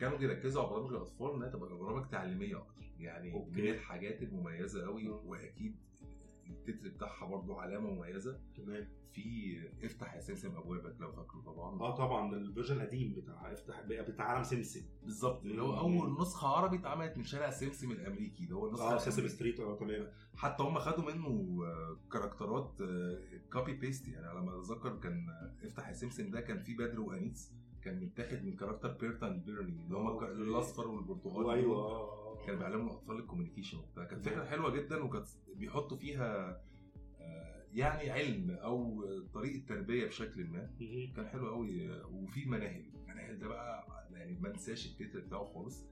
كانوا 0.00 0.18
بيركزوا 0.18 0.62
على 0.62 0.70
برامج 0.70 0.90
الأطفال 0.92 1.34
إنها 1.34 1.48
تبقى 1.48 1.76
برامج 1.78 2.08
تعليمية 2.10 2.58
أكتر. 2.58 2.80
يعني. 2.98 3.46
من 3.52 3.68
الحاجات 3.68 4.22
المميزة 4.22 4.84
قوي 4.84 5.08
وأكيد 5.08 5.76
التتر 6.50 6.88
بتاعها 6.88 7.26
برضه 7.26 7.60
علامة 7.60 7.90
مميزة 7.90 8.40
تمام 8.56 8.88
في 9.12 9.56
افتح 9.84 10.14
يا 10.14 10.20
سمسم 10.20 10.56
أبوابك 10.56 11.00
لو 11.00 11.12
فاكره 11.12 11.40
طبعا 11.40 11.80
آه 11.80 11.96
طبعا 11.96 12.34
ال 12.36 12.41
version 12.41 12.76
القديم 12.80 13.14
بتاع 13.14 13.52
افتح 13.52 13.80
بتاع 13.82 14.24
عالم 14.26 14.42
سمسم 14.42 14.80
بالظبط 15.02 15.42
اللي 15.44 15.62
هو. 15.62 15.78
أول 15.80 16.20
نسخة 16.20 16.48
عربي 16.48 16.76
اتعملت 16.76 17.16
من 17.16 17.24
شارع 17.24 17.50
سمسم 17.50 17.90
الأمريكي 17.90 18.44
اللي 18.44 18.54
هو 18.54 18.66
النسخه 18.66 18.84
آه 18.84 18.96
الأمريكي. 19.06 19.28
Street 19.28 19.60
آه 19.60 19.76
تمام 19.76 20.06
حتى 20.36 20.62
هم 20.62 20.78
خدوا 20.78 21.12
منه 21.12 21.58
آه، 21.64 21.96
character 22.12 22.71
ات 22.71 22.78
copy 23.52 23.72
paste 23.74 24.08
يعني 24.08 24.26
على 24.26 24.40
ما 24.42 24.58
أتذكر 24.60 24.96
كان 24.96 25.28
آه، 25.28 25.66
افتح 25.66 25.88
يا 25.88 25.92
سمسم 25.94 26.30
ده 26.30 26.40
كان 26.40 26.62
فيه 26.62 26.76
بدر 26.76 27.00
وأنيس 27.00 27.52
كان 27.82 28.00
متاخد 28.04 28.44
من 28.44 28.56
character 28.56 28.92
Bert 28.92 29.19
and 29.19 29.40
Ernie 29.40 29.82
اللي 29.84 29.96
هم. 29.96 30.24
الأصفر 30.24 30.88
والبرتقالي 30.88 31.52
أيوه. 31.52 31.76
آه. 31.76 32.20
كان 32.46 32.58
بيعلموا 32.58 32.86
الأطفال 32.86 33.16
الكوميونيكيشن 33.18 33.78
وبتاع 33.78 34.04
كانت 34.04 34.24
فكرة 34.28 34.44
حلوة 34.44 34.70
جدا 34.70 35.02
وكانت 35.02 35.26
بيحطوا 35.60 35.96
فيها 35.96 36.60
آه، 37.20 37.64
يعني 37.74 38.10
علم 38.10 38.50
أو 38.50 39.04
طريقة 39.34 39.66
تربية 39.68 40.06
بشكل 40.06 40.44
ما. 40.44 40.70
كان 41.16 41.26
حلو 41.26 41.48
قوي 41.48 41.90
وفي 42.04 42.44
مناهل 42.44 42.84
المناهل 42.94 43.38
ده 43.38 43.48
بقى 43.48 43.86
يعني 44.12 44.38
ما 44.40 44.48
انساش 44.48 44.86
التتر 44.86 45.20
بتاعه 45.20 45.44
خالص. 45.44 45.86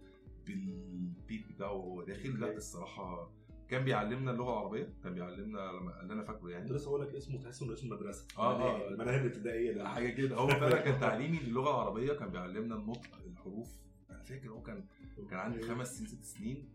بالبيت 0.46 1.52
بتاعه 1.52 1.72
وهو 1.72 2.02
داخل. 2.02 2.40
لا. 2.40 2.56
الصراحة 2.56 3.30
كان 3.68 3.84
بيعلمنا 3.84 4.30
اللغة 4.30 4.52
العربية. 4.52 4.92
كان 5.02 5.14
بيعلمنا 5.14 5.70
اللي 6.00 6.12
أنا 6.12 6.24
فاكره 6.24 6.38
كنت 6.40 6.50
يعني 6.50 6.70
لسه 6.70 6.88
أقول 6.88 7.02
لك 7.02 7.14
اسمه 7.14 7.42
تحس 7.42 7.62
انه 7.62 7.72
اسم 7.72 7.88
مدرسه 7.88 8.26
المناهج- 8.26 8.38
آه. 8.38 8.88
المناهج 8.88 9.20
الابتدائية 9.20 9.72
ده 9.72 9.88
حاجة 9.88 10.08
كده. 10.08 10.36
هو 10.36 10.48
فعلا 10.48 10.80
كان 10.80 11.00
تعليمي 11.00 11.38
للغة 11.38 11.70
العربية. 11.70 12.12
كان 12.12 12.28
بيعلمنا 12.28 12.74
النطق 12.74 13.18
الحروف. 13.26 13.68
أنا 14.10 14.22
فاكر 14.22 14.48
هو 14.48 14.62
كان 14.62 14.84
كان 15.30 15.38
عندي 15.38 15.62
خمس 15.62 15.96
سنين 15.98 16.08
ست 16.08 16.24
سنين. 16.24 16.68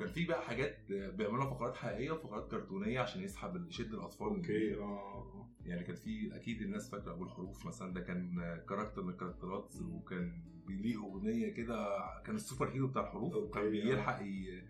وكان 0.00 0.12
في 0.12 0.26
بقى 0.26 0.42
حاجات 0.42 0.78
بيعملوها 0.88 1.50
فقرات 1.50 1.76
حقيقية 1.76 2.10
وفقرات 2.10 2.50
كرتونية 2.50 3.00
عشان 3.00 3.22
يسحب 3.22 3.66
يشد 3.68 3.94
الأطفال 3.94 4.28
okay 4.28 4.74
آه 4.74 5.48
يعني 5.64 5.84
كان 5.84 5.96
في 5.96 6.36
أكيد 6.36 6.62
الناس 6.62 6.90
فاكرة 6.90 7.12
أبو 7.12 7.24
الحروف 7.24 7.66
مثلا 7.66 7.94
ده 7.94 8.00
كان 8.00 8.36
character 8.68 9.02
من 9.02 9.10
ال 9.10 9.16
character 9.16 9.68
ات 9.68 9.74
وكان 9.82 10.42
ليه 10.68 10.96
أغنية 10.96 11.52
كده 11.52 11.98
كان 12.26 12.34
ال 12.36 12.68
superhero 12.68 12.86
بتاع 12.86 13.02
الحروف 13.02 13.34
وكان 13.34 13.70
بيلحق 13.70 14.22
ي... 14.22 14.62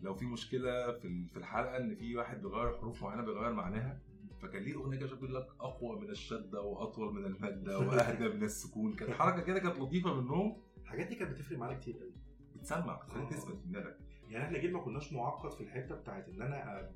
لو 0.00 0.14
في 0.14 0.24
مشكلة 0.26 0.92
في 0.92 1.26
في 1.28 1.36
الحلقة 1.36 1.76
إن 1.76 1.94
في 1.94 2.16
واحد 2.16 2.42
بيغير 2.42 2.78
حروف 2.78 3.02
معينة 3.02 3.22
بيغير 3.22 3.52
معناها 3.52 4.00
فكان 4.42 4.62
ليه 4.62 4.74
أغنية 4.74 4.98
كده 4.98 5.14
بيقول 5.14 5.34
لك 5.34 5.46
أقوى 5.60 6.00
من 6.00 6.10
الشدة 6.10 6.60
وأطول 6.60 7.14
من 7.14 7.24
المدة 7.24 7.78
وأهدى 7.88 8.28
من 8.28 8.42
السكون. 8.42 8.94
كانت 8.96 9.10
حركة 9.10 9.40
كده 9.42 9.58
كانت 9.58 9.78
لطيفة 9.78 10.20
منهم. 10.20 10.56
الحاجات 10.82 11.06
دي 11.06 11.14
كانت 11.14 11.30
بتفرق 11.30 11.58
معانا 11.58 11.78
كتير 11.78 11.98
قوي 11.98 12.12
بتسمع 12.56 13.02
بتخليك 13.02 13.32
آه. 13.32 13.36
تثبت 13.36 13.58
في 13.58 13.68
دماغك 13.68 13.98
يعني 14.30 14.44
إحنا 14.44 14.58
جيل 14.58 14.72
ما 14.72 14.80
كناش 14.80 15.12
معقد 15.12 15.50
في 15.52 15.60
الحتة 15.60 15.94
بتاعت 15.94 16.28
إن 16.28 16.42
أنا 16.42 16.90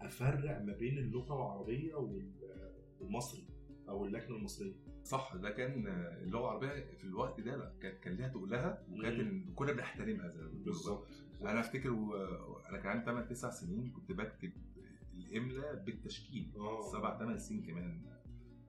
أفرق 0.00 0.62
ما 0.62 0.72
بين 0.72 0.98
اللغة 0.98 1.34
العربية 1.36 1.94
وال- 1.94 2.72
والمصري 3.00 3.44
أو 3.88 4.04
اللكنة 4.04 4.36
المصرية. 4.36 4.74
صح 5.04 5.36
ده 5.36 5.50
كان 5.50 5.86
اللغة 6.22 6.40
العربية 6.44 6.94
في 6.98 7.04
الوقت 7.04 7.40
ده 7.40 7.56
لا 7.56 7.72
كان 7.80 7.92
كان 8.02 8.14
ليها 8.14 8.28
تقلها 8.28 8.82
وكانت 8.90 9.50
كنا 9.54 9.72
بنحترمها 9.72 10.28
زي 10.28 10.42
بيقولوا. 10.64 11.04
أنا 11.42 11.60
أفتكر 11.60 11.90
و... 11.92 12.14
أنا 12.68 12.78
كان 12.78 12.86
عندي 12.92 13.04
8 13.04 13.26
9 13.26 13.50
سنين 13.50 13.90
كنت 13.90 14.12
بكتب 14.12 14.52
الاملاء 15.14 15.74
بالتشكيل. 15.84 16.52
آه. 16.56 16.82
سبع 16.92 17.18
ثمان 17.18 17.38
سنين 17.38 17.62
كمان. 17.62 18.02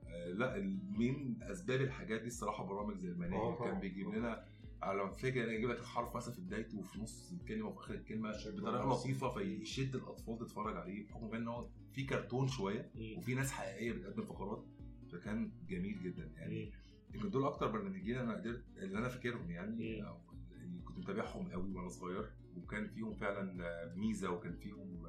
آه، 0.08 0.27
لأ 0.27 0.58
من 0.98 1.43
أسباب 1.43 1.82
الحاجات 1.82 2.22
دي 2.22 2.27
الصراحة 2.27 2.65
برامج 2.65 2.98
زي 2.98 3.10
آه، 3.10 3.12
المناهج 3.12 3.55
طبعاً. 3.58 3.72
كان 3.72 3.79
بيجيب 3.79 4.10
لنا 4.10 4.46
على 4.83 5.11
فاكر 5.11 5.51
يجيب 5.51 5.69
لك 5.69 5.79
الحرف 5.79 6.15
مثلا 6.15 6.33
في 6.33 6.41
بدايته 6.41 6.79
وفي 6.79 6.99
نص 6.99 7.31
الكلمة 7.31 7.67
وفي 7.69 7.79
آخر 7.79 7.93
الكلمة 7.93 8.31
بطريقة. 8.31 8.93
لطيفة 8.93 9.29
فيشد 9.29 9.95
الأطفال 9.95 10.37
تتفرج 10.37 10.77
عليه 10.77 11.07
بحكم 11.07 11.35
إن 11.35 11.47
هو 11.47 11.69
في 11.93 12.03
كرتون 12.03 12.47
شوية. 12.47 12.91
وفي 13.17 13.35
ناس 13.35 13.51
حقيقية 13.51 13.91
بتقدم 13.91 14.23
فقرات 14.23 14.65
فكان 15.11 15.51
جميل 15.67 16.03
جدا 16.03 16.31
يعني. 16.35 16.71
يمكن 17.13 17.29
دول 17.29 17.45
أكتر 17.45 17.71
برنامجين 17.71 18.17
أنا 18.17 18.33
قدرت 18.35 18.63
اللي 18.77 18.97
أنا 18.97 19.09
فاكرهم 19.09 19.51
يعني 19.51 20.03
اللي 20.51 20.81
كنت 20.85 20.97
متابعهم 20.97 21.51
قوي 21.51 21.73
وأنا 21.73 21.89
صغير 21.89 22.29
وكان 22.57 22.87
فيهم 22.87 23.13
فعلا 23.13 23.53
ميزة 23.95 24.29
وكان 24.31 24.55
فيهم 24.55 25.03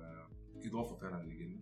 إضافة 0.64 0.96
فعلا 0.96 1.22
للجن 1.22 1.60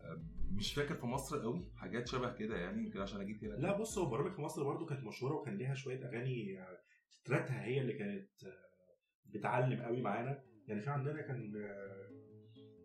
آه، 0.00 0.22
مش 0.50 0.74
فاكر 0.74 0.94
في 0.94 1.06
مصر 1.06 1.42
قوي 1.42 1.70
حاجات 1.76 2.08
شبه 2.08 2.32
كده 2.32 2.56
يعني 2.56 2.82
يمكن 2.84 3.00
عشان 3.00 3.20
أجيب 3.20 3.44
هنا 3.44 3.52
لا 3.54 3.78
بص 3.78 3.98
هو 3.98 4.10
برامج 4.10 4.32
في 4.32 4.40
مصر 4.42 4.64
برضو 4.64 4.86
كانت 4.86 5.04
مشهورة 5.04 5.34
وكان 5.34 5.56
ليها 5.56 5.74
شوية 5.74 6.06
أغاني 6.08 6.58
آه، 7.12 7.24
تتراتها 7.24 7.64
هي 7.64 7.80
اللي 7.80 7.92
كانت 7.92 8.44
آه، 8.44 8.52
بتعلم 9.34 9.82
قوي 9.82 10.02
معانا. 10.02 10.42
يعني 10.68 10.80
في 10.80 10.90
عندنا 10.90 11.22
كان 11.22 11.52
آه، 11.56 12.08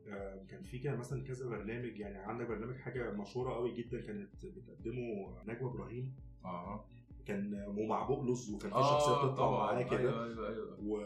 آه، 0.07 0.45
كان 0.49 0.63
في 0.63 0.79
كده 0.79 0.95
مثلا 0.95 1.23
كذا 1.23 1.49
برنامج. 1.49 1.99
يعني 1.99 2.17
عندك 2.17 2.47
برنامج 2.47 2.75
حاجة 2.75 3.11
مشهورة 3.11 3.53
قوي 3.53 3.73
جدا 3.73 4.01
كانت 4.01 4.45
بتقدمه 4.45 5.43
نجوى 5.47 5.69
إبراهيم. 5.71 6.15
آه 6.45 6.85
كان 7.25 7.65
ومع 7.77 8.07
بوبلوس 8.07 8.49
وكان 8.49 8.69
في 8.71 8.75
آه 8.75 8.99
شخصيات 8.99 9.17
تطلع 9.17 9.35
طبعا. 9.35 9.73
معاه 9.73 9.83
كده. 9.83 9.99
أيوه 9.99 10.25
أيوه 10.25 10.49
أيوه. 10.49 10.77
و... 10.83 11.01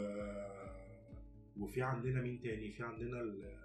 وفي 1.58 1.82
عندنا 1.82 2.22
مين 2.22 2.40
تاني؟ 2.42 2.72
في 2.72 2.84
عندنا 2.84 3.22
ال... 3.22 3.58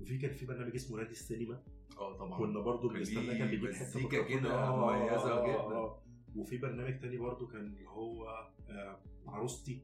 وفي 0.00 0.18
كان 0.18 0.32
في 0.32 0.46
برنامج 0.46 0.74
اسمه 0.74 0.96
نادي 0.96 1.10
السينما. 1.10 1.62
آه 1.98 2.18
طبعا. 2.18 2.38
كنا 2.38 2.60
برضو 2.60 2.90
ليه 2.90 3.38
كان 3.38 3.48
بيجيب 3.50 3.72
حتة 3.72 3.84
مزيكا. 3.98 4.22
كده 4.22 4.54
آه، 4.54 4.76
مميزة 4.76 5.32
آه، 5.32 5.46
جدا. 5.46 6.04
وفي 6.36 6.58
برنامج 6.58 7.00
تاني 7.00 7.16
برضو 7.16 7.46
كان 7.46 7.60
اللي 7.66 7.86
هو 7.88 8.28
آه، 8.68 9.00
عروستي. 9.26 9.82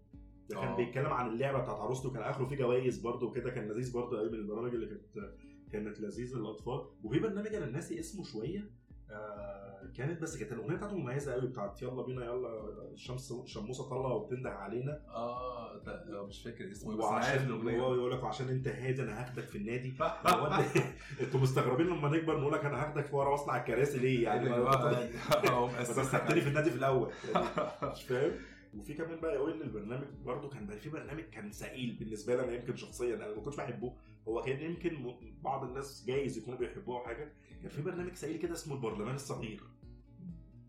ده 0.50 0.56
كان 0.56 0.68
آه. 0.68 0.76
بيتكلم 0.76 1.06
عن 1.06 1.28
اللعبة 1.28 1.58
بتاعت 1.62 1.78
عروسته 1.78 2.08
وكان 2.08 2.22
آخره 2.22 2.46
فيه 2.46 2.56
جوائز 2.56 2.98
برضو 2.98 3.28
وكده. 3.28 3.50
كان 3.50 3.68
لذيذ 3.68 3.92
برضو 3.92 4.16
قوي 4.16 4.28
من 4.28 4.34
البرامج 4.38 4.74
اللي 4.74 4.86
كانت 4.86 5.34
كانت 5.72 6.00
لذيذة 6.00 6.36
للأطفال. 6.36 6.86
وفي 7.02 7.18
برنامج 7.18 7.54
أنا 7.54 7.66
ناسي 7.66 8.00
اسمه 8.00 8.24
شوية 8.24 8.70
آه 9.12 9.81
كانت 9.96 10.23
بس 10.23 10.37
كانت 10.37 10.53
الأغنية 10.53 10.77
بتاعته 10.77 10.96
مميزة 10.96 11.33
قوي 11.33 11.46
بتاعت 11.49 11.83
يلا 11.83 12.03
بينا 12.03 12.25
يلا 12.25 12.73
الشمس 12.92 13.35
شموسة 13.46 13.88
طالعة 13.88 14.14
وبتنده 14.14 14.51
علينا. 14.51 15.01
آه 15.09 15.79
ده- 15.87 16.20
آه، 16.20 16.27
مش 16.27 16.42
فاكر 16.42 16.70
اسمه 16.73 16.92
إيه، 16.92 16.99
بس 16.99 17.05
عارف 17.05 17.27
وعشان 17.27 17.46
الأغنية. 17.46 17.81
هو 17.81 17.94
يقول 17.94 18.12
لك 18.12 18.25
عشان 18.25 18.49
أنت 18.49 18.68
هادي 18.68 19.03
أنا 19.03 19.20
هاخدك 19.23 19.46
في 19.49 19.59
النادي. 19.59 19.92
أنتوا 21.20 21.40
مستغربين 21.40 21.87
لما 21.87 22.09
نكبر 22.09 22.40
نقول 22.40 22.53
لك 22.53 22.64
أنا 22.64 22.83
هاخدك 22.83 23.14
ورا 23.14 23.33
مصنع 23.35 23.57
الكراسي 23.57 23.99
ليه؟ 23.99 24.25
يعني 24.25 24.49
ما 24.49 24.59
مؤسسك 25.61 26.01
دخلتني 26.01 26.40
في 26.40 26.49
النادي 26.49 26.70
في 26.70 26.77
الأول. 26.77 27.11
يعني 27.35 27.46
مش 27.92 28.03
فاهم؟ 28.05 28.33
وفي 28.79 28.94
كمان 28.94 29.20
بقى 29.20 29.35
يقول 29.35 29.53
إن 29.53 29.62
البرنامج 29.62 30.07
برضو 30.25 30.49
كان 30.49 30.66
بقى 30.66 30.79
في 30.79 30.88
برنامج 30.90 31.23
كان 31.23 31.51
ثقيل 31.53 31.96
بالنسبة 32.01 32.35
لي 32.37 32.44
أنا 32.44 32.53
يمكن 32.53 32.77
شخصيا 32.77 33.14
أنا 33.14 33.29
ما 33.35 33.42
كنتش 33.42 33.57
بحبه. 33.57 33.92
هو 34.29 34.42
كان 34.42 34.61
يمكن 34.61 35.14
بعض 35.42 35.64
الناس 35.64 36.05
جايز 36.07 36.38
يكونوا 36.38 36.59
بيحبوه 36.59 37.05
حاجة 37.07 37.33
كان 37.62 37.70
في 37.70 37.83
برنامج 37.83 38.14
ثقيل 38.14 38.37
كده 38.37 38.53
اسمه 38.53 38.75
البرلمان 38.75 39.14
الصغير. 39.14 39.61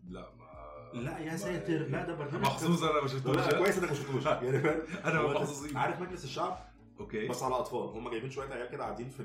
لا 0.08 0.28
ما 0.38 1.00
لا 1.00 1.18
يا 1.18 1.36
ساتر 1.36 1.78
لا 1.88 2.06
ده 2.06 2.14
برنامج 2.14 2.44
محظوظ 2.44 2.84
أنا 2.84 3.00
ما 3.02 3.08
شفتوش. 3.08 3.36
لا 3.36 3.58
كويس 3.58 3.78
إنك 3.78 3.88
ما 3.88 3.94
شفتوش. 3.94 4.24
يعني 4.26 4.58
أنا 5.08 5.22
محظوظين. 5.22 5.76
عارف 5.76 6.00
مجلس 6.00 6.24
الشعب؟ 6.24 6.71
okay. 7.02 7.28
بس 7.28 7.42
على 7.42 7.54
أطفال. 7.54 7.80
هم 7.80 8.08
جايبين 8.10 8.30
شوية 8.30 8.48
عيال 8.48 8.70
كده 8.70 8.84
قاعدين 8.84 9.08
في, 9.08 9.24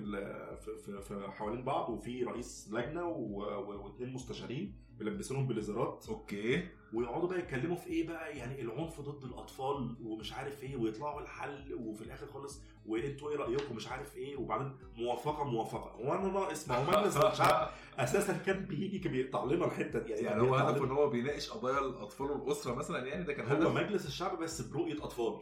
في, 0.85 1.01
في, 1.01 1.27
حوالين 1.31 1.63
بعض 1.63 1.89
وفي 1.89 2.23
رئيس 2.23 2.69
لجنة 2.71 3.05
واثنين 3.05 4.13
مستشارين 4.13 4.75
بيلبسونهم 4.99 5.47
بليزرات. 5.47 6.05
أوكي. 6.09 6.67
ويقعدوا 6.93 7.29
بقى 7.29 7.39
يتكلموا 7.39 7.75
في 7.75 7.87
إيه 7.89 8.07
بقى؟ 8.07 8.37
يعني 8.37 8.61
العنف 8.61 9.01
ضد 9.01 9.23
الأطفال 9.23 9.95
ومش 10.03 10.33
عارف 10.33 10.63
إيه 10.63 10.75
ويطلعوا 10.75 11.21
الحل 11.21 11.73
وفي 11.73 12.01
الآخر 12.01 12.27
خالص 12.27 12.61
وانتوا 12.85 13.31
إيه 13.31 13.37
رأيكم؟ 13.37 13.75
مش 13.75 13.87
عارف 13.87 14.17
إيه. 14.17 14.37
وبعدين 14.37 14.71
موافقة 14.97 15.43
موافقة. 15.43 15.91
هو 15.91 16.13
أنا 16.13 16.27
ناقص 16.27 16.69
ما 16.69 16.75
هو 16.77 17.01
مجلس 17.01 17.17
الشعب 17.25 17.69
أساسا 17.99 18.37
كان 18.37 18.65
بيجي 18.65 18.99
كان 18.99 19.11
بيقطع 19.11 19.43
لنا 19.43 19.65
الحتة 19.65 19.99
دي. 19.99 20.11
يعني 20.11 20.41
هو 20.41 20.45
بيقطع 20.45 20.69
هدفه 20.69 20.85
إن 20.85 20.91
هو 20.91 21.09
بيناقش 21.09 21.49
قضايا 21.49 21.79
الأطفال 21.79 22.31
والأسرة 22.31 22.73
مثلا 22.73 23.05
يعني؟ 23.05 23.23
ده 23.23 23.33
كان 23.33 23.63
هو 23.63 23.73
مجلس 23.73 24.05
الشعب 24.07 24.39
بس 24.39 24.61
برؤية 24.61 25.03
أطفال. 25.03 25.39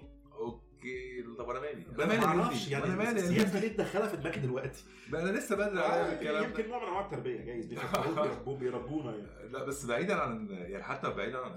طب 1.38 1.50
أنا 1.50 1.60
مالي؟ 1.60 1.86
أنا 1.90 1.98
ما 1.98 2.06
مالي 2.06 2.26
أعرفش. 2.26 2.68
يعني 2.68 2.86
أنا 2.86 2.96
مالي 2.96 3.20
السياسة 3.20 3.60
ليه 3.60 3.68
تدخلها 3.68 4.08
في 4.08 4.18
دماغي 4.18 4.40
دلوقتي. 4.40 4.84
بقى 5.12 5.24
أنا 5.24 5.38
لسه 5.38 5.56
بدري 5.56 5.80
على 5.84 6.14
الكلام 6.14 6.44
ده. 6.44 6.50
يمكن 6.50 6.70
نوع 6.70 6.78
من 6.84 6.88
أنواع 6.88 7.06
التربية 7.06 7.42
جايز. 7.42 7.66
بيربونا 7.74 8.60
بيربونا 8.60 9.16
يعني. 9.16 9.50
لا 9.50 9.64
بس 9.64 9.86
بعيدا 9.86 10.16
عن 10.16 10.48
يعني 10.50 10.84
حتى 10.84 11.10
بعيدا 11.10 11.38
عن 11.38 11.52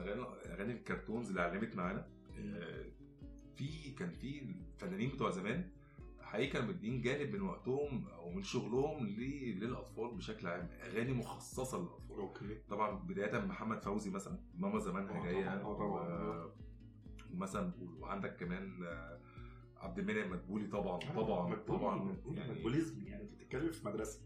اغاني 0.47 0.73
ال 0.73 0.79
cartoons 0.79 1.29
اللي 1.29 1.41
علمت 1.41 1.77
معانا 1.77 2.07
آه، 2.38 2.85
في 3.57 3.91
كان 3.99 4.11
في 4.11 4.43
الفنانين 4.75 5.11
بتوع 5.11 5.31
زمان 5.31 5.71
حقيقي 6.21 6.51
كانوا 6.51 6.69
مدين 6.69 7.01
جانب 7.01 7.35
من 7.35 7.43
وقتهم 7.43 8.09
أو 8.09 8.31
من 8.31 8.43
شغلهم 8.43 9.07
للأطفال 9.07 10.14
بشكل 10.14 10.47
عام. 10.47 10.69
أغاني 10.83 11.12
مخصصة 11.12 11.79
للأطفال. 11.79 12.17
okay. 12.19 12.59
طبعا 12.71 12.91
بداية 12.99 13.38
محمد 13.38 13.83
فوزي 13.83 14.11
مثلا 14.11 14.38
ماما 14.59 14.79
زمانها 14.79 15.21
آه 15.21 15.25
جاية 15.25 15.62
آه 17.31 17.35
ومثلا 17.35 17.73
وعندك 18.01 18.37
كمان 18.37 18.83
آه، 18.85 19.21
عبد 19.77 19.99
المنعم 19.99 20.31
مدبولي 20.31 20.67
طبعا 20.67 20.99
طبعا 20.99 21.55
طبعا 21.55 22.17
يعني 22.35 22.53
مدبوليزم 22.53 23.07
يعني 23.07 23.23
انت 23.23 23.33
بتتكلم 23.35 23.71
في 23.71 23.87
مدرسة. 23.87 24.21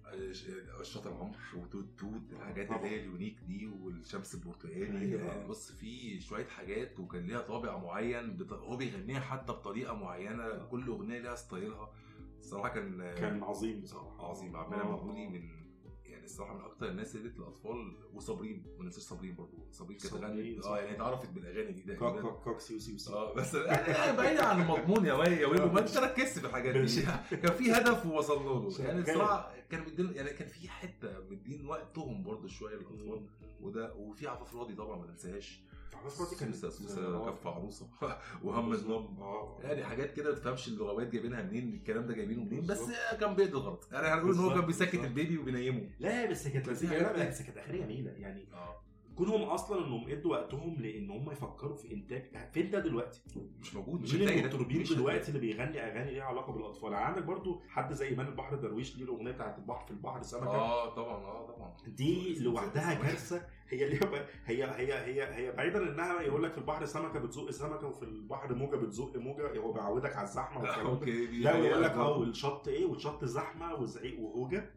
الشاطر 0.81 1.11
عمرو 1.13 1.37
وتوت 1.57 1.87
توت 1.99 2.33
الحاجات. 2.33 2.71
اللي 2.71 2.89
هي 2.89 3.01
ال 3.01 3.06
unique 3.06 3.39
دي 3.47 3.67
والشمس 3.67 4.35
البرتقالي 4.35 4.99
أيوة. 4.99 5.23
يعني 5.23 5.47
بص 5.49 5.73
في 5.73 6.21
شوية 6.21 6.47
حاجات 6.47 7.01
وكان 7.01 7.27
ليها 7.27 7.41
طابع 7.41 7.79
معين 7.79 8.37
بط... 8.37 8.53
هو 8.53 8.77
بيغنيها 8.77 9.21
حتى 9.21 9.53
بطريقة 9.53 9.95
معينة 9.95 10.59
كل 10.71 10.87
أغنية 10.89 11.19
ليها 11.19 11.35
style 11.35 11.76
ها. 11.76 11.93
الصراحه 12.39 12.69
كان 12.69 13.15
كان 13.15 13.43
عظيم 13.43 13.81
بصراحة. 13.81 14.31
عظيم. 14.31 14.57
عبد 14.57 14.73
المنعم 14.73 14.93
مدبولي 14.95 15.27
من 15.29 15.62
يعني 16.23 16.33
الصراحة 16.33 16.55
من 16.55 16.61
أكتر 16.61 16.89
الناس 16.89 17.17
اللي 17.17 17.29
ادت 17.29 17.39
للأطفال 17.39 17.97
وصابرين 18.15 18.65
ما 18.79 18.85
ننساش 18.85 19.03
صابرين 19.03 19.35
برضه 19.35 19.59
صابرين 19.73 19.99
كانت 19.99 20.15
غنت 20.15 20.65
آه. 20.65 20.79
يعني 20.79 20.97
اتعرفت 20.97 21.31
بالأغاني 21.31 21.73
دي 21.73 21.97
كوك 21.97 22.21
كوك 22.21 22.43
كوك 22.43 22.61
سيو 22.61 22.79
سيو 22.79 22.99
سيو. 22.99 23.15
آه 23.15 23.35
بس 23.35 23.55
يعني 23.55 24.17
بعيد 24.17 24.39
عن 24.39 24.63
المضمون 24.63 25.07
يا 25.07 25.15
وي 25.15 25.27
يا 25.27 25.47
وي 25.47 25.59
ما 25.59 25.81
انت 25.81 25.97
ركزت 25.97 26.39
في 26.39 26.47
الحاجات 26.47 26.77
دي. 26.77 27.03
كان 27.37 27.53
في 27.53 27.73
هدف 27.73 28.07
ووصلنا 28.07 28.49
له. 28.49 28.85
يعني. 28.85 29.01
الصراحة 29.01 29.55
كان 29.71 29.83
مدين 29.83 30.13
يعني 30.13 30.31
كان 30.31 30.49
في 30.49 30.69
حتة 30.69 31.21
مدين 31.31 31.67
وقتهم 31.67 32.23
برضه 32.23 32.49
شوية 32.49 32.75
للأطفال. 32.77 33.27
وده 33.61 33.95
وفي 33.95 34.27
عفاف 34.29 34.57
راضي 34.57 34.75
طبعا 34.75 34.97
ما 34.99 35.07
ننساهاش. 35.07 35.63
كان 36.41 36.53
كف 37.31 37.47
عروسة. 37.47 37.89
وهم 38.45 38.73
النوم. 38.73 39.19
يعني 39.63 39.85
حاجات 39.85 40.13
كده 40.13 40.31
ما 40.31 40.37
تفهمش 40.39 40.69
اللغويات 40.69 41.09
جايبينها 41.09 41.43
منين 41.43 41.75
الكلام 41.75 42.07
ده 42.07 42.15
جايبينه 42.15 42.45
منين 42.45 42.61
بس 42.67 42.79
بالظبط. 42.79 42.97
كان 43.21 43.35
بيقضي 43.35 43.53
الغرض. 43.53 43.79
يعني 43.93 44.07
هنقول 44.07 44.35
إن 44.35 44.41
هو 44.41 44.55
كان 44.55 44.67
بيسكت. 44.67 44.95
البيبي 44.95 45.39
وبينيمه. 45.39 45.89
لا 46.01 46.31
بس 46.31 46.49
كانت 46.49 46.71
بس 46.71 46.85
كانت 46.85 47.59
اغنيه 47.59 47.83
جميلة. 47.85 48.11
يعني 48.11 48.49
آه. 48.53 48.83
كونهم 49.17 49.43
أصلا 49.43 49.87
إنهم 49.87 50.09
إدوا 50.09 50.31
وقتهم 50.33 50.77
لإن 50.83 51.11
هم 51.11 51.31
يفكروا 51.31 51.77
في 51.77 51.93
إنتاج 51.95 52.51
فين 52.53 52.71
ده 52.71 52.79
دلوقتي؟ 52.79 53.21
مش 53.61 53.75
موجود 53.75 54.01
مش 54.03 54.15
مين 54.15 54.29
المطربين 54.29 54.83
دلوقتي. 54.83 55.29
اللي 55.29 55.39
بيغني 55.41 55.81
أغاني 55.87 56.11
ليها 56.11 56.25
علاقة 56.25 56.53
بالأطفال. 56.53 56.93
يعني 56.93 57.05
عندك 57.05 57.23
برضو 57.23 57.61
حد 57.69 57.93
زي 57.93 58.09
إيمان 58.09 58.27
البحر 58.27 58.57
درويش 58.57 58.97
ليه 58.97 59.05
الأغنية 59.05 59.31
بتاعت 59.31 59.59
البحر 59.59 59.85
في 59.85 59.91
البحر 59.91 60.23
سمكه 60.23 60.47
آه 60.47 60.95
طبعا 60.95 61.15
آه 61.17 61.47
طبعا. 61.47 61.73
دي 61.87 62.39
لوحدها 62.39 62.95
كارثة. 62.95 63.43
هي 63.69 63.85
اللي 63.85 63.97
هي 64.47 64.65
هي 64.65 64.65
هي 64.65 64.93
هي 64.95 65.35
هي 65.35 65.53
بعيدا 65.53 65.89
إنها 65.93 66.21
يقول 66.23 66.43
لك 66.43 66.53
في 66.53 66.59
البحر 66.59 66.85
سمكه 66.85 67.19
بتزق 67.19 67.51
سمكة 67.51 67.87
وفي 67.87 68.03
البحر 68.03 68.55
موجة 68.55 68.77
بتزق 68.77 69.17
موجة 69.17 69.59
هو 69.61 69.73
بيعودك 69.73 70.17
على 70.17 70.29
الزحمة 70.29 70.61
والكلام 70.63 70.99
ده. 70.99 71.07
لا 71.33 71.57
ويقول 71.57 71.83
لك 71.83 71.91
آه 71.91 72.19
والشط 72.19 72.69
إيه؟ 72.69 72.87
والشط 72.87 73.25
زحمة 73.25 73.75
وزعيق 73.75 74.21
وهوجه 74.21 74.71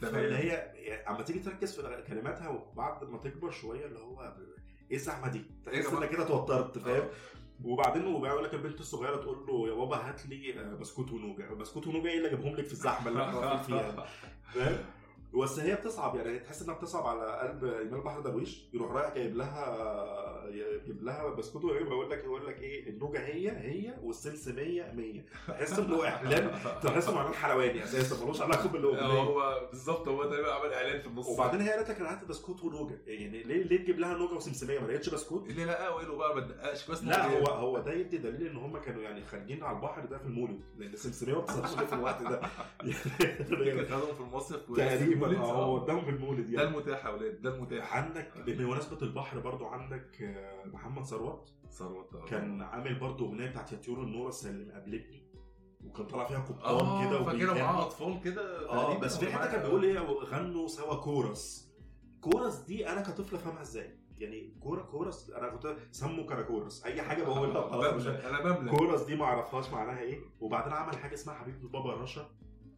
فاللي 0.00 0.36
هي 0.36 0.52
اما 1.08 1.22
تيجي 1.22 1.38
تركز 1.38 1.80
في 1.80 2.02
كلماتها 2.08 2.48
وبعد 2.48 3.04
ما 3.04 3.18
تكبر 3.18 3.50
شوية 3.50 3.86
اللي 3.86 3.98
هو 3.98 4.34
إيه 4.90 4.96
الزحمة 4.96 5.28
دي؟ 5.28 5.42
تحس 5.66 5.86
جماعة؟ 5.86 6.02
انك 6.02 6.10
كده 6.10 6.22
اتوترت 6.22 6.78
فاهم؟ 6.78 7.02
آه. 7.02 7.10
وبعدين 7.64 8.06
وبيقول 8.06 8.44
لك 8.44 8.54
البنت 8.54 8.80
الصغيرة 8.80 9.16
تقول 9.16 9.46
له 9.46 9.68
يا 9.68 9.74
بابا 9.74 9.96
هات 9.96 10.26
لي 10.26 10.60
آه، 10.60 10.74
بسكوت 10.74 11.12
ونوجا 11.12 11.54
بسكوت 11.54 11.86
ونوجا 11.86 12.10
إيه 12.10 12.16
اللي 12.16 12.28
اجيبهم 12.28 12.56
لك 12.56 12.66
في 12.66 12.72
الزحمة 12.72 13.08
اللي 13.08 13.22
إحنا 13.22 13.38
واقفين 13.38 13.78
فيها 13.78 14.06
فاهم؟ 14.54 14.78
بس 15.34 15.58
هي 15.58 15.74
بتصعب 15.74 16.14
يعني 16.16 16.38
تحس 16.38 16.62
إنها 16.62 16.74
بتصعب 16.74 17.06
على 17.06 17.38
قلب 17.38 17.64
ايمان 17.64 18.00
بحر 18.00 18.20
درويش 18.20 18.64
يروح 18.74 18.92
رايح 18.92 19.14
جايب 19.14 19.36
لها 19.36 20.46
يجيب 20.50 21.02
لها 21.02 21.28
بسكوت 21.28 21.64
ويقول 21.64 21.86
يقول 21.86 22.10
لك 22.10 22.24
يقول 22.24 22.46
لك 22.46 22.60
إيه 22.60 22.90
النوجة 22.90 23.18
هي 23.18 23.50
هي 23.50 23.94
والسمسميه 24.02 24.92
100 24.92 25.22
تحس 25.48 25.78
إنه 25.78 26.04
إعلان 26.08 26.50
تحس 26.82 27.08
إنه 27.08 27.18
اعلان 27.18 27.34
حلواني 27.34 27.84
أساسا 27.84 28.24
ملوش 28.24 28.40
علاقه 28.40 28.68
بالاغنيه 28.68 29.00
هو 29.22 29.68
بالظبط 29.70 30.08
هو 30.08 30.24
تقريبا 30.24 30.52
عمل 30.54 30.72
إعلان 30.72 31.00
في 31.00 31.06
النص. 31.06 31.26
وبعدين 31.26 31.60
هي 31.60 31.70
قالت 31.70 31.90
لك 31.90 32.00
أنا 32.00 32.12
هات 32.12 32.24
بسكوت 32.24 32.64
ونوجة. 32.64 32.98
يعني 33.06 33.42
ليه 33.42 33.62
ليه 33.62 33.76
تجيب 33.76 33.98
لها 33.98 34.14
نوجة 34.14 34.34
وسمسميه 34.34 34.78
ما 34.78 34.86
لقيتش 34.86 35.08
بسكوت. 35.08 35.50
اللي 35.50 35.64
لا؟ 35.64 35.88
وقالوا 35.88 36.18
بقى 36.18 36.34
ما 36.34 36.40
تدققش 36.40 36.86
كويس 36.86 37.04
لا 37.04 37.26
هو 37.38 37.46
هو 37.46 37.78
ده 37.78 37.92
يدي 37.92 38.18
دليل 38.18 38.46
إن 38.46 38.56
هم 38.56 38.78
كانوا 38.78 39.02
يعني 39.02 39.24
خارجين 39.24 39.64
على 39.64 39.76
البحر 39.76 40.04
ده 40.04 40.18
في 40.18 40.24
المولد 40.24 40.60
لأن 40.78 40.92
السمسميه 40.92 41.34
ما 41.34 41.40
بتصرفش 41.40 41.84
في 41.84 41.92
الوقت 41.92 42.22
ده. 42.22 42.40
كان 43.48 43.86
خدهم 43.86 44.14
في 44.14 44.20
المصيف 44.20 44.60
تقريبا. 44.76 45.15
المولد، 45.24 45.38
آه 45.38 45.64
هو 45.64 45.78
قدامهم 45.78 46.04
في 46.04 46.10
المولد 46.10 46.46
ده 46.50 46.62
يعني. 46.62 46.68
المتاح 46.76 47.04
يا 47.04 47.10
أولاد 47.10 47.42
ده 47.42 47.54
المتاح. 47.56 47.96
عندك 47.96 48.32
بمناسبة 48.46 49.02
البحر 49.02 49.38
برضو 49.40 49.66
عندك 49.66 50.22
آه، 50.22 50.64
محمد 50.64 51.04
ثروت. 51.04 51.52
ثروت. 51.70 52.28
كان 52.28 52.62
عامل 52.62 52.98
برضو 52.98 53.26
أغنية 53.26 53.46
بتاعت 53.50 53.72
يا 53.72 53.76
طيور 53.78 54.02
النورس 54.02 54.46
اللي 54.46 54.64
مقابلتني 54.64 55.26
وكان 55.84 56.06
طالع 56.06 56.24
فيها 56.24 56.38
قبطان 56.38 56.86
آه 56.86 57.08
كده 57.10 57.24
فاكرها. 57.24 57.54
معاه 57.62 57.82
أطفال 57.82 58.20
كده 58.24 58.70
آه 58.70 58.98
بس 58.98 59.18
في 59.18 59.32
حتة 59.32 59.52
كان 59.52 59.62
بيقول 59.62 59.84
إيه 59.84 59.98
غنوا 60.24 60.68
سوا 60.68 60.94
كورس. 60.94 61.72
كورس 62.20 62.56
دي 62.56 62.88
أنا 62.88 63.00
كطفل 63.00 63.36
افهمها 63.36 63.62
إزاي؟ 63.62 63.98
يعني 64.18 64.54
كورة 64.60 64.82
كورس 64.82 65.30
أنا 65.30 65.48
كنت 65.48 65.76
سموا 65.92 66.26
كراكورس 66.26 66.84
أي 66.84 67.02
حاجة 67.02 67.22
بقولها 67.24 67.60
خلاص. 67.70 68.06
أنا 68.06 68.40
بملى 68.58 68.70
كورس 68.70 69.02
دي 69.02 69.16
ما 69.16 69.24
أعرفهاش 69.24 69.70
معناها 69.70 70.00
إيه. 70.00 70.20
وبعدين 70.40 70.72
عمل 70.72 70.96
حاجة 70.96 71.14
اسمها 71.14 71.34
حبيبة 71.34 71.58
بابا 71.62 71.94
رشا. 71.94 72.30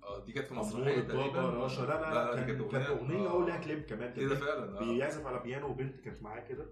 آه 0.09 0.25
دي 0.25 0.33
كانت 0.33 0.49
في 0.49 0.55
مسرحيه 0.55 1.01
تقريبا. 1.01 1.41
رشا. 1.51 1.81
لا 1.81 1.87
لا, 1.87 2.35
لا, 2.35 2.43
كان 2.43 2.69
كانت 2.69 2.87
أغنية 2.89 3.27
آه. 3.27 3.31
هو 3.31 3.45
ليها 3.47 3.57
كليب 3.57 3.83
كمان. 3.83 4.13
كده 4.15 4.35
فعلا 4.37 4.79
آه. 4.81 4.85
بيعزف 4.85 5.27
على 5.27 5.39
بيانو 5.39 5.69
وبنت 5.69 6.01
كانت 6.01 6.23
معاه 6.23 6.41
كده. 6.41 6.67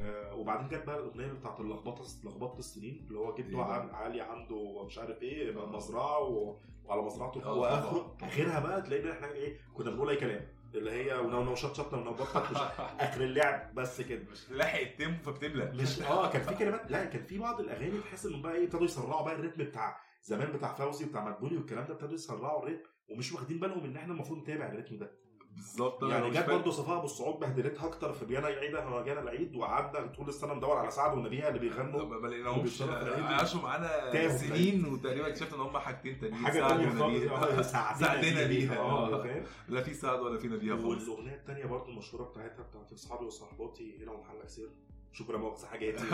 آه 0.00 0.34
وبعدين 0.34 0.68
جت 0.68 0.86
بقى 0.86 0.96
الأغنية 0.98 1.32
بتاعت 1.32 1.60
اللخبطة 1.60 2.04
لخبطة 2.24 2.58
السنين 2.58 3.06
اللي 3.08 3.18
هو 3.18 3.34
جدو 3.34 3.58
علي 3.92 4.20
عنده 4.20 4.84
مش 4.86 4.98
عارف 4.98 5.22
إيه 5.22 5.62
آه. 5.62 5.66
مزرعة 5.66 6.18
و... 6.18 6.56
وعلى 6.84 7.02
مزرعته. 7.02 7.44
آه، 7.44 7.54
واخره 7.54 8.16
آخرها 8.22 8.60
بقى 8.60 8.82
تلاقينا 8.82 9.12
إحنا 9.12 9.32
إيه 9.32 9.56
كنا 9.74 9.90
بنقول 9.90 10.08
أي 10.10 10.16
كلام. 10.16 10.46
اللي 10.74 10.90
هي 10.90 11.14
ونو 11.24 11.42
نو 11.42 11.54
شط 11.54 11.74
شط 11.76 11.94
بط 11.94 12.36
مش 12.50 12.56
آخر 13.00 13.20
اللعب 13.20 13.74
بس 13.74 14.00
كده. 14.00 14.22
مش 14.32 14.50
لاحق 14.50 14.80
ال 14.80 14.87
tempo 14.87 15.22
فبتملى 15.22 15.72
مش 15.74 16.02
آه 16.02 16.30
كان 16.30 16.42
في 16.42 16.54
كلمات 16.64 16.90
لا 16.90 17.04
كان 17.04 17.22
في 17.22 17.38
بعض 17.38 17.60
الأغاني 17.60 18.00
تحس 18.00 18.26
انهم 18.26 18.42
بقى 18.42 18.54
إيه 18.54 18.64
ابتدوا 18.64 18.84
يسرعوا 18.84 19.22
بقى 19.24 19.34
ال 19.34 19.38
rhythm 19.38 19.64
بتاع 19.64 20.00
زمان 20.22 20.52
بتاع 20.52 20.74
فوزي 20.74 21.04
وبتاع 21.04 21.24
مدبولي 21.28 21.56
والكلام 21.56 21.84
ده 21.86 21.94
ابتدوا 21.94 22.14
يسرعوا 22.14 22.62
ال 22.62 22.66
rhythm 22.66 22.88
ومش 23.08 23.32
واخدين 23.32 23.58
بالهم 23.60 23.84
إن 23.84 23.96
إحنا 23.96 24.12
المفروض 24.12 24.38
نتابع 24.38 24.66
ال 24.68 24.72
rhythm 24.72 24.98
ده 24.98 25.22
بالظبط 25.56 26.02
يعني 26.02 26.30
جت. 26.30 26.46
برضه 26.50 26.70
صفاء 26.70 26.96
أبو 26.96 27.04
السعود 27.04 27.40
بهدلتها 27.40 27.86
أكتر 27.86 28.12
في 28.12 28.24
جانا 28.24 29.20
العيد 29.20 29.31
أهو 29.31 29.39
جانا 29.39 29.45
العيد 29.45 29.56
وقعدنا 29.56 30.06
طول 30.06 30.28
السنة 30.28 30.54
ندور 30.54 30.76
على 30.76 30.90
سعد 30.90 31.14
والنبيها 31.16 31.48
اللي 31.48 31.58
بيغنوا 31.58 32.04
ما 32.04 32.26
لقيناهمش 32.26 32.82
العيد. 32.82 33.24
عاشوا 33.24 33.60
معانا 33.60 34.36
سنين 34.38 34.84
وتقريبا 34.84 35.26
اكتشفت 35.28 35.54
إن 35.54 35.60
هم 35.60 35.78
حاجتين 35.78 36.18
تانيين 36.18 36.44
حاجة 36.46 36.60
سعد 36.60 36.68
تانية 36.78 37.02
ونبيها. 37.04 37.58
آه، 37.58 37.62
سعدنا 37.62 38.46
بيها 38.52 38.78
آه 38.78 39.14
آه. 39.14 39.22
فاهم 39.22 39.44
لا 39.68 39.82
في 39.82 39.94
سعد 39.94 40.20
ولا 40.20 40.38
في 40.38 40.48
نبيها 40.48 40.76
خالص 40.76 41.08
والأغنية 41.08 41.34
الثانية 41.34 41.64
برضه 41.66 41.88
المشهورة 41.92 42.24
بتاعتها 42.24 42.62
بتاعت 42.62 42.92
أصحابي 42.92 43.24
وصحباتي 43.24 44.02
هنا 44.04 44.12
ومحلك 44.12 44.48
سر 44.48 44.68
شكرا 45.12 45.38
مؤاخذه 45.38 45.66
حاجاتي 45.66 46.04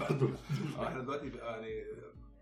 برضه. 0.00 0.28
إحنا 0.82 1.00
دلوقتي 1.00 1.28
بقى 1.30 1.52
يعني 1.68 1.84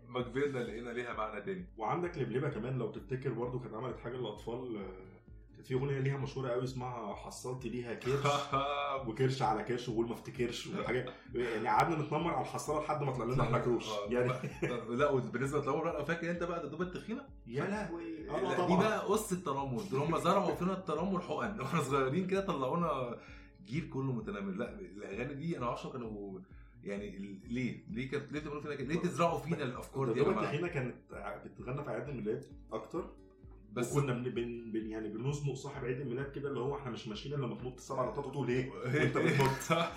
ما 0.09 0.21
كبرنا 0.21 0.59
لقينا 0.59 0.89
ليها 0.89 1.13
معنى 1.13 1.41
تاني. 1.41 1.65
وعندك 1.77 2.17
لبلبة 2.17 2.49
كمان 2.49 2.77
لو 2.77 2.91
تفتكر 2.91 3.33
برضه 3.33 3.59
كانت 3.59 3.73
عملت 3.73 3.99
حاجة 3.99 4.15
للأطفال 4.17 4.75
آه، 4.77 5.15
كانت 5.55 5.67
في 5.67 5.73
أغنية 5.73 5.99
ليها 5.99 6.17
مشهورة 6.17 6.49
قوي 6.49 6.63
اسمها 6.63 7.15
حصلت 7.15 7.65
ليها 7.65 7.93
كرش. 7.93 8.25
وكرش 9.07 9.41
على 9.41 9.63
كرش 9.63 9.89
وقول 9.89 10.07
ما 10.07 10.13
افتكرش 10.13 10.67
وحاجات 10.67 11.05
يعني 11.35 11.67
قعدنا 11.67 11.95
نتنمر 12.01 12.33
على 12.33 12.41
الحصاله 12.41 12.79
لحد 12.85 13.03
ما 13.03 13.11
طلع 13.11 13.25
لنا 13.25 13.43
إحنا 13.43 13.59
كروش 13.59 13.87
آه، 13.89 14.07
يعني 14.09 14.31
لا 14.89 15.09
وبالنسبة 15.09 15.57
للتنمر 15.59 15.83
بقى 15.83 16.05
فاكر 16.05 16.31
انت 16.31 16.43
بقى 16.43 16.67
دبوب 16.67 16.81
التخينة؟ 16.81 17.21
يا 17.47 17.63
لهوي. 17.65 18.29
آه 18.29 18.67
دي 18.67 18.75
بقى 18.77 18.99
قص 18.99 19.31
التنمر 19.31 19.81
دول 19.91 19.99
هم 20.01 20.17
زرعوا 20.17 20.55
فينا 20.55 20.73
التنمر 20.73 21.21
حقن. 21.21 21.59
وإحنا 21.61 21.81
صغيرين 21.81 22.27
كده 22.27 22.41
طلعونا 22.41 23.17
جيل 23.65 23.89
كله 23.89 24.11
متنمر. 24.11 24.51
لا 24.51 24.79
الأغاني 24.79 25.33
دي 25.33 25.57
أنا 25.57 25.65
عشرة 25.65 25.89
كانوا 25.91 26.39
يعني 26.85 27.39
ليه؟ 27.47 27.85
ليه 27.89 28.09
كانت 28.09 28.31
ليه 28.31 28.39
بتعملوا 28.39 28.61
فينا 28.61 28.75
كده؟ 28.75 28.87
ليه 28.87 28.99
تزرعوا 28.99 29.39
فينا 29.39 29.63
الأفكار 29.63 30.13
دي؟ 30.13 30.21
التخينه 30.21 30.67
كانت 30.67 30.95
بتغنى 31.45 31.83
في 31.83 31.89
أعياد 31.89 32.09
الميلاد 32.09 32.45
أكتر؟ 32.71 33.13
بس 33.73 33.93
وكنا 33.97 34.13
بن 34.13 34.23
بن 34.23 34.71
بن 34.71 34.89
يعني 34.89 35.09
بنزنق 35.09 35.53
صاحب 35.53 35.85
عيد 35.85 35.99
الميلاد 35.99 36.31
كده 36.31 36.49
اللي 36.49 36.59
هو 36.59 36.75
إحنا 36.77 36.91
مش 36.91 37.07
ماشيين 37.07 37.35
إلا 37.35 37.45
لما 37.45 37.55
تنط 37.55 37.79
سبع 37.79 38.05
نطات 38.05 38.25
وتقول 38.25 38.49
إيه؟ 38.49 38.71
وأنت 38.71 39.17
بتنط. 39.17 39.87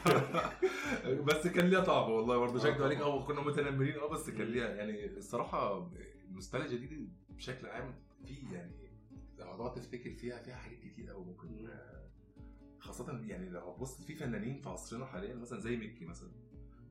بس 1.29 1.47
كان 1.47 1.71
ليها 1.71 1.81
طعم 1.81 2.11
والله 2.11 2.39
برضه 2.39 2.59
شكله 2.59 2.85
عليك. 2.85 2.99
آه 2.99 3.25
كنا 3.27 3.41
متنمرين 3.41 3.95
آه 3.99 4.09
بس 4.09 4.31
كان 4.31 4.47
ليها 4.47 4.69
يعني 4.69 5.07
الصراحة 5.07 5.91
النوستالجيا 6.29 6.79
دي 6.79 7.09
بشكل 7.31 7.67
عام 7.67 7.95
في 8.25 8.35
يعني 8.53 8.73
لو 9.39 9.47
هتقعد 9.47 9.75
تفتكر 9.75 10.15
فيها 10.15 10.43
فيها 10.43 10.57
حاجات 10.57 10.79
كتير 10.81 11.11
قوي 11.11 11.25
ممكن 11.25 11.69
خاصة 12.79 13.21
يعني 13.27 13.51
لو 13.51 13.61
هتبص 13.61 14.03
في 14.03 14.15
فنانين 14.15 14.61
في 14.61 14.69
عصرنا 14.69 15.07
حاليا 15.07 15.35
مثلا 15.35 15.61
زي 15.61 15.77
ميكي 15.77 16.05
مثلا. 16.05 16.31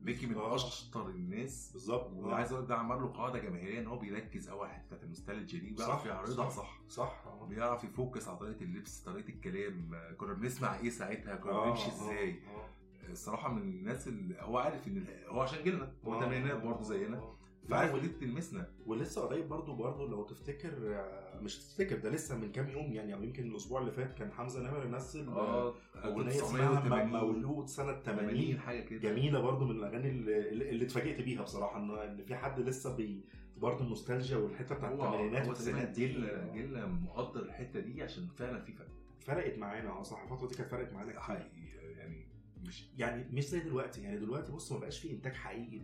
ميكي 0.02 0.26
من. 0.26 0.38
اشطر 0.38 1.08
الناس 1.08 1.70
بالظبط 1.72 2.10
وعايز 2.12 2.52
أقول 2.52 2.66
ده 2.66 2.74
عمل 2.76 2.96
له 2.96 3.06
قاعدة 3.08 3.38
جماهيرية 3.38 3.78
إن 3.80 3.86
هو 3.86 3.98
بيركز 3.98 4.48
قوي 4.48 4.68
على 4.68 4.74
حتة 4.78 5.02
النوستالجيا 5.02 5.60
دي 5.60 5.76
صح، 5.76 5.84
وبيعرف 5.84 6.06
يعرضها 6.06 6.48
صح. 6.50 6.78
صح 6.88 7.24
صح. 7.24 7.44
بيعرف 7.48 7.84
يفوكس 7.84 8.28
على 8.28 8.36
طريقة 8.38 8.62
اللبس 8.62 9.00
طريقة 9.00 9.28
الكلام 9.28 9.90
كنا 10.16 10.32
بنسمع 10.32 10.78
إيه 10.78 10.90
ساعتها 10.90 11.36
كنا 11.36 11.52
آه، 11.52 11.64
بنمشي 11.66 11.84
آه، 11.84 11.88
إزاي 11.88 12.30
آه. 12.30 12.68
الصراحة 13.10 13.52
من 13.52 13.62
الناس 13.62 14.08
اللي 14.08 14.36
هو 14.40 14.58
عارف 14.58 14.88
إن 14.88 15.06
هو 15.26 15.40
عشان 15.40 15.62
جيلنا 15.64 15.92
هو 16.04 16.20
تمانينات 16.20 16.62
برضه 16.62 16.82
زينا. 16.82 17.37
فعارف 17.68 17.90
لا، 17.90 17.96
ودي 17.96 18.08
بتلمسنا 18.08 18.66
ولسه 18.86 19.20
قريب 19.20 19.48
برضو 19.48 19.74
برضو 19.74 20.06
لو 20.06 20.22
تفتكر 20.24 20.96
آه، 20.96 21.40
مش 21.40 21.58
تفتكر 21.58 21.96
ده 21.98 22.10
لسه 22.10 22.38
من 22.38 22.52
كام 22.52 22.68
يوم 22.68 22.92
يعني 22.92 23.14
أو 23.14 23.22
يمكن 23.22 23.42
الأسبوع 23.50 23.80
اللي 23.80 23.92
فات 23.92 24.14
كان 24.18 24.32
حمزة 24.32 24.60
نمر 24.62 24.86
نزل 24.86 25.28
آه، 25.28 25.68
آه 25.68 25.74
أغنية 26.04 26.28
اسمها 26.30 26.70
1980 26.78 27.08
مولود 27.08 27.66
سنة 27.68 27.92
80 28.00 28.28
80 28.28 28.58
حاجة 28.58 28.80
كده. 28.80 28.98
جميلة 28.98 29.40
برضو 29.40 29.64
من 29.64 29.70
الأغاني 29.70 30.08
اللي, 30.08 30.70
اللي 30.70 30.84
اتفاجئت 30.84 31.20
بيها 31.20 31.42
بصراحة 31.42 31.78
إن 31.78 32.24
في 32.24 32.34
حد 32.36 32.60
لسه 32.60 32.96
بي 32.96 33.24
برضه 33.56 33.84
النوستالجيا 33.84 34.36
والحتة 34.36 34.74
بتاعت 34.74 34.92
الثمانينات 34.92 35.48
والتسعينات 35.48 35.88
دي. 35.88 36.06
جيلنا 36.52 36.86
مقدر 36.86 37.40
الحتة 37.42 37.80
دي 37.80 38.02
عشان 38.02 38.28
فعلا 38.36 38.60
في 38.60 38.72
فرق. 38.72 38.88
فرقت 39.20 39.58
معانا 39.58 39.90
آه 39.90 40.02
صح 40.02 40.22
الفترة 40.22 40.46
دي 40.48 40.54
كانت 40.54 40.70
فرقت 40.70 40.92
معانا 40.92 41.10
كتير. 41.10 41.20
حقيقي 41.20 41.48
يعني 41.96 42.26
مش 42.68 42.88
يعني 42.98 43.26
مش 43.32 43.48
زي 43.48 43.60
دلوقتي 43.60 44.02
يعني 44.02 44.18
دلوقتي 44.18 44.52
بص 44.52 44.72
ما 44.72 44.78
بقاش 44.78 44.98
في 45.00 45.10
إنتاج 45.10 45.32
حقيقي 45.32 45.80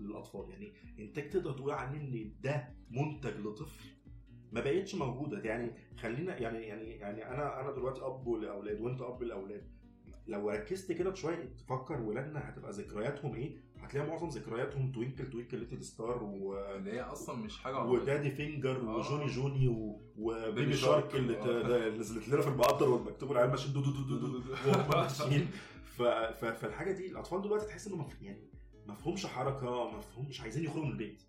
للأطفال 0.00 0.50
يعني 0.50 0.72
إنتاج 0.98 1.30
تقدر 1.30 1.52
تقول 1.52 1.70
عنه 1.70 2.00
إن 2.00 2.32
ده 2.42 2.68
منتج 2.90 3.36
لطفل 3.40 3.84
ما 4.52 4.60
بقتش 4.60 4.94
موجودة 4.94 5.38
يعني 5.42 5.70
خلينا 5.98 6.38
يعني 6.38 6.58
يعني 6.66 6.84
يعني 6.90 7.28
أنا 7.28 7.60
أنا 7.60 7.70
دلوقتي 7.70 8.00
أب 8.02 8.28
لأولاد 8.28 8.80
وأنت 8.80 9.02
أب 9.02 9.22
لأولاد 9.22 9.74
لو 10.26 10.50
ركزت 10.50 10.92
كده 10.92 11.14
شوية 11.14 11.54
تفكر 11.58 12.00
ولادنا 12.00 12.48
هتبقى 12.48 12.72
ذكرياتهم 12.72 13.34
إيه 13.34 13.56
هتلاقي 13.80 14.08
معظم 14.08 14.28
ذكرياتهم 14.28 14.92
twinkle 14.92 15.30
twinkle 15.30 15.58
little 15.58 15.84
star 15.84 16.22
و... 16.22 16.58
اللي 16.76 16.92
هي 16.92 17.00
أصلا 17.00 17.36
مش 17.36 17.58
حاجة 17.58 17.74
عربية. 17.76 17.92
و 18.02 18.07
daddy 18.07 18.30
finger 18.30 18.76
آه. 18.80 18.96
و 18.96 19.00
Johnny 19.00 19.26
Johnny 19.26 19.68
و... 19.68 20.00
و 20.16 20.23
baby 20.23 20.52
baby 20.60 20.76
shark. 20.76 21.14
اللي 21.14 21.34
ت- 21.34 21.38
آه. 21.38 21.60
اللي 21.86 21.98
نزلت 21.98 22.28
لنا 22.28 22.40
في 22.42 22.48
المقدر 22.48 22.88
والمكتوب 22.88 23.32
العيال 23.32 23.50
ماشيين 23.50 23.72
دو 23.74 23.80
دو 23.80 23.90
دو 23.90 24.16
دو 24.16 24.26
دو 24.38 24.40
ف... 24.54 25.22
ف... 25.22 25.22
فالحاجة 25.94 26.92
دي 26.92 27.06
الأطفال 27.10 27.42
دلوقتي 27.42 27.66
تحس 27.66 27.86
إنه. 27.86 28.08
يعني 28.22 28.50
مفهومش 28.86 29.26
حركة 29.26 29.96
مفهوم 29.98 30.28
مش 30.28 30.40
عايزين 30.40 30.64
يخرجوا 30.64 30.84
من 30.84 30.92
البيت. 30.92 31.22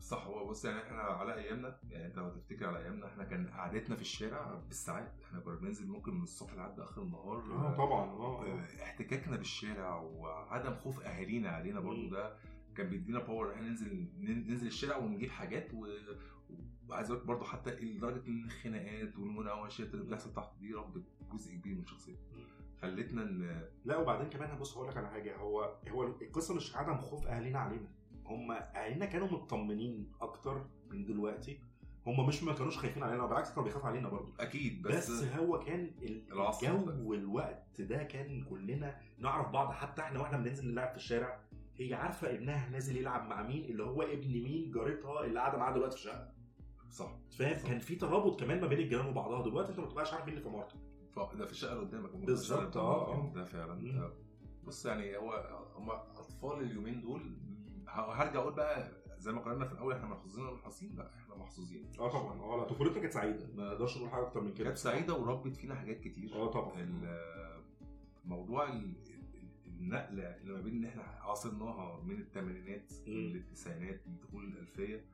صح 0.00 0.26
هو 0.26 0.46
بص 0.46 0.64
يعني 0.64 0.82
إحنا 0.82 0.98
على 1.02 1.34
أيامنا 1.34 1.78
يعني 1.90 2.06
أنت 2.06 2.16
لو 2.16 2.28
تفتكر 2.30 2.66
على 2.66 2.78
أيامنا 2.78 3.06
إحنا 3.06 3.24
كان 3.24 3.46
قعدتنا 3.46 3.96
في 3.96 4.02
الشارع 4.02 4.54
بالساعات. 4.54 5.12
إحنا 5.24 5.40
كنا 5.40 5.54
بننزل 5.54 5.88
ممكن 5.88 6.14
من 6.14 6.22
الصبح 6.22 6.54
لحد 6.54 6.80
آخر 6.80 7.02
النهار. 7.02 7.36
آه 7.38 7.76
طبعا 7.76 8.10
آه 8.10 8.44
آه، 8.46 8.82
احتكاكنا 8.82 9.36
بالشارع 9.36 9.96
وعدم 10.00 10.74
خوف 10.74 11.00
أهالينا 11.00 11.48
علينا 11.48 11.80
برضو. 11.80 12.08
ده 12.08 12.36
كان 12.76 12.88
بيدينا 12.88 13.18
باور 13.18 13.52
إحنا 13.54 13.68
ننزل 13.68 14.08
ننزل 14.18 14.66
الشارع 14.66 14.96
ونجيب 14.96 15.30
حاجات 15.30 15.74
و... 15.74 15.86
وعايز 16.88 17.10
أقول 17.10 17.24
برضه 17.24 17.44
حتى 17.44 17.70
لدرجة 17.70 18.26
إن 18.28 18.44
الخناقات 18.44 19.18
والمناوشات 19.18 19.94
اللي 19.94 20.04
بتحصل 20.04 20.32
تحت 20.34 20.58
دي 20.60 20.72
ربت 20.74 21.04
جزء 21.32 21.54
كبير 21.54 21.74
من 21.76 21.86
شخصيتنا. 21.86 22.20
خلتنا 22.82 23.22
إن 23.22 23.62
لا 23.84 23.96
وبعدين 23.96 24.28
كمان 24.30 24.58
بص 24.58 24.76
هقول 24.76 24.88
لك 24.88 24.96
على 24.96 25.08
حاجة. 25.08 25.36
هو 25.36 25.76
هو 25.88 26.02
القصة 26.02 26.54
مش 26.54 26.76
عدم 26.76 26.98
خوف 26.98 27.26
أهالينا 27.26 27.58
علينا. 27.58 27.88
هم 28.26 28.52
أهالينا 28.52 29.06
كانوا 29.06 29.28
مطمنين 29.28 30.12
أكتر 30.20 30.66
من 30.90 31.04
دلوقتي. 31.04 31.60
هم 32.06 32.26
مش 32.26 32.42
ما 32.42 32.52
كانوش 32.52 32.78
خايفين 32.78 33.02
علينا 33.02 33.26
بالعكس 33.26 33.48
كانوا 33.50 33.64
بيخافوا 33.64 33.88
علينا 33.88 34.08
برضه. 34.08 34.32
أكيد 34.40 34.82
بس, 34.82 35.10
بس, 35.10 35.24
هو 35.24 35.58
كان 35.58 35.90
الجو. 36.02 37.08
والوقت 37.10 37.80
ده 37.80 38.02
كان 38.02 38.44
كلنا 38.44 39.00
نعرف 39.18 39.48
بعض. 39.50 39.72
حتى 39.72 40.02
إحنا 40.02 40.20
وإحنا 40.20 40.38
بننزل 40.38 40.70
نلعب 40.70 40.90
في 40.90 40.96
الشارع 40.96 41.40
هي 41.76 41.94
عارفة 41.94 42.34
ابنها 42.34 42.68
نازل 42.68 42.96
يلعب 42.96 43.28
مع 43.28 43.42
مين؟ 43.42 43.64
اللي 43.64 43.82
هو 43.84 44.02
ابن 44.02 44.28
مين؟ 44.42 44.70
جارتها 44.70 45.24
اللي 45.24 45.40
قاعدة 45.40 45.58
معاها 45.58 45.74
دلوقتي 45.74 45.96
في 45.96 46.02
الشقه 46.02 46.32
صح. 46.90 47.16
فاهم. 47.38 47.66
كان 47.66 47.78
في 47.78 47.94
ترابط 47.96 48.40
كمان 48.40 48.60
ما 48.60 48.66
بين 48.66 48.78
الجيران 48.78 49.06
وبعضها. 49.06 49.42
دلوقتي 49.44 49.70
أنت 49.70 49.78
ما 49.80 49.84
بتبقاش 49.86 50.12
عارف 50.12 50.24
مين 50.26 50.38
اللي 50.38 50.50
في 50.50 50.50
ف- 50.50 50.85
ده 51.18 51.46
في 51.46 51.64
اللي 51.72 51.80
قدامك 51.80 52.10
بالظبط، 52.16 52.76
آه،. 52.76 53.04
قدامك، 53.06 53.34
ده 53.34 53.44
فعلا. 53.44 54.02
آه. 54.02 54.12
بص 54.64 54.86
يعني 54.86 55.16
هو 55.16 55.32
هم 55.76 55.90
أطفال 55.90 56.60
اليومين 56.60 57.00
دول 57.00 57.36
هرجع 57.88 58.40
أقول 58.40 58.52
بقى 58.54 58.92
زي 59.18 59.32
ما 59.32 59.40
قلنا 59.40 59.64
في 59.66 59.72
الأول 59.72 59.94
إحنا 59.94 60.06
محظوظين 60.08 60.44
ولا 60.44 60.54
محظوظين؟ 60.54 60.96
لا 60.96 61.14
إحنا 61.14 61.34
محظوظين. 61.36 61.90
آه 61.98 62.08
طبعا. 62.10 62.40
آه 62.40 62.56
لا 62.56 62.64
طفولتنا 62.64 63.00
كانت 63.00 63.12
سعيدة. 63.12 63.46
ما 63.54 63.64
نقدرش 63.68 63.96
نقول 63.96 64.10
حاجة 64.10 64.22
أكتر 64.26 64.40
من 64.40 64.54
كده. 64.54 64.64
كانت 64.64 64.78
سعيدة 64.78 65.14
وربت 65.14 65.56
فينا 65.56 65.74
حاجات 65.74 66.00
كتير. 66.00 66.34
آه 66.34 66.50
طبعا. 66.50 67.00
موضوع 68.24 68.68
ال- 68.72 68.94
ال- 69.06 69.66
النقلة 69.66 70.36
اللي 70.36 70.52
ما 70.52 70.60
بين 70.60 70.74
إن 70.76 70.84
إحنا 70.84 71.02
عاصرناها 71.02 72.00
من 72.02 72.20
الثمانينات. 72.20 72.92
للتسعينات 73.06 74.00
لدخول 74.08 74.44
الالفيه 74.44 75.04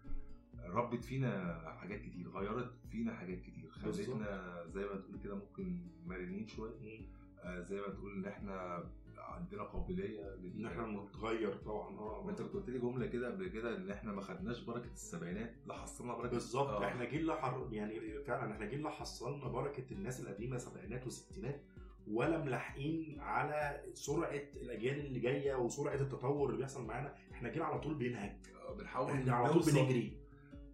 ربت 0.66 1.04
فينا 1.04 1.62
حاجات 1.80 2.00
كتير 2.00 2.28
غيرت 2.28 2.72
فينا 2.90 3.14
حاجات 3.14 3.40
كتير. 3.40 3.70
خلتنا 3.70 4.64
زي 4.68 4.80
ما 4.80 4.94
تقول 4.96 5.18
كده 5.24 5.34
ممكن 5.34 5.78
مرنين 6.06 6.46
شوية. 6.46 7.00
آه، 7.42 7.60
زي 7.60 7.80
ما 7.80 7.88
تقول 7.88 8.12
إن 8.12 8.24
إحنا 8.26 8.84
عندنا 9.18 9.62
قابلية 9.62 10.34
إن 10.34 10.66
إحنا 10.66 10.86
نتغير 10.86 11.54
طبعا. 11.54 11.98
آه. 11.98 12.22
وانت 12.26 12.42
كنت 12.42 12.52
قلت 12.52 12.68
لي 12.70 12.78
جملة 12.78 13.06
كده 13.06 13.30
قبل 13.32 13.48
كده 13.48 13.76
إن 13.76 13.90
إحنا 13.90 14.12
ما 14.12 14.20
خدناش 14.20 14.60
بركة 14.60 14.92
السبعينات 14.92 15.54
لا 15.66 15.74
حصلنا 15.74 16.14
بركة. 16.14 16.30
بالظبط. 16.30 16.68
آه. 16.68 16.84
إحنا 16.86 17.04
جيل 17.04 17.32
حر... 17.32 17.68
يعني 17.72 18.22
فعلا 18.24 18.52
إحنا 18.52 18.66
جيل 18.66 18.88
حصلنا 18.88 19.48
بركة 19.48 19.92
الناس 19.92 20.20
القديمة 20.20 20.58
سبعينات 20.58 21.06
وستينات 21.06 21.62
ولا 22.06 22.44
ملاحقين 22.44 23.20
على 23.20 23.82
سرعة 23.94 24.42
الأجيال 24.56 25.06
اللي 25.06 25.20
جاية 25.20 25.54
وسرعة 25.54 25.94
التطور 25.94 26.48
اللي 26.48 26.58
بيحصل 26.58 26.86
معانا. 26.86 27.14
إحنا 27.32 27.48
جيل 27.48 27.62
على 27.62 27.78
طول 27.80 27.94
بينهج. 27.94 28.32
آه، 28.68 28.74
بنحاول 28.74 29.30
على 29.30 29.52
طول. 29.52 29.62
بنجري. 29.62 30.21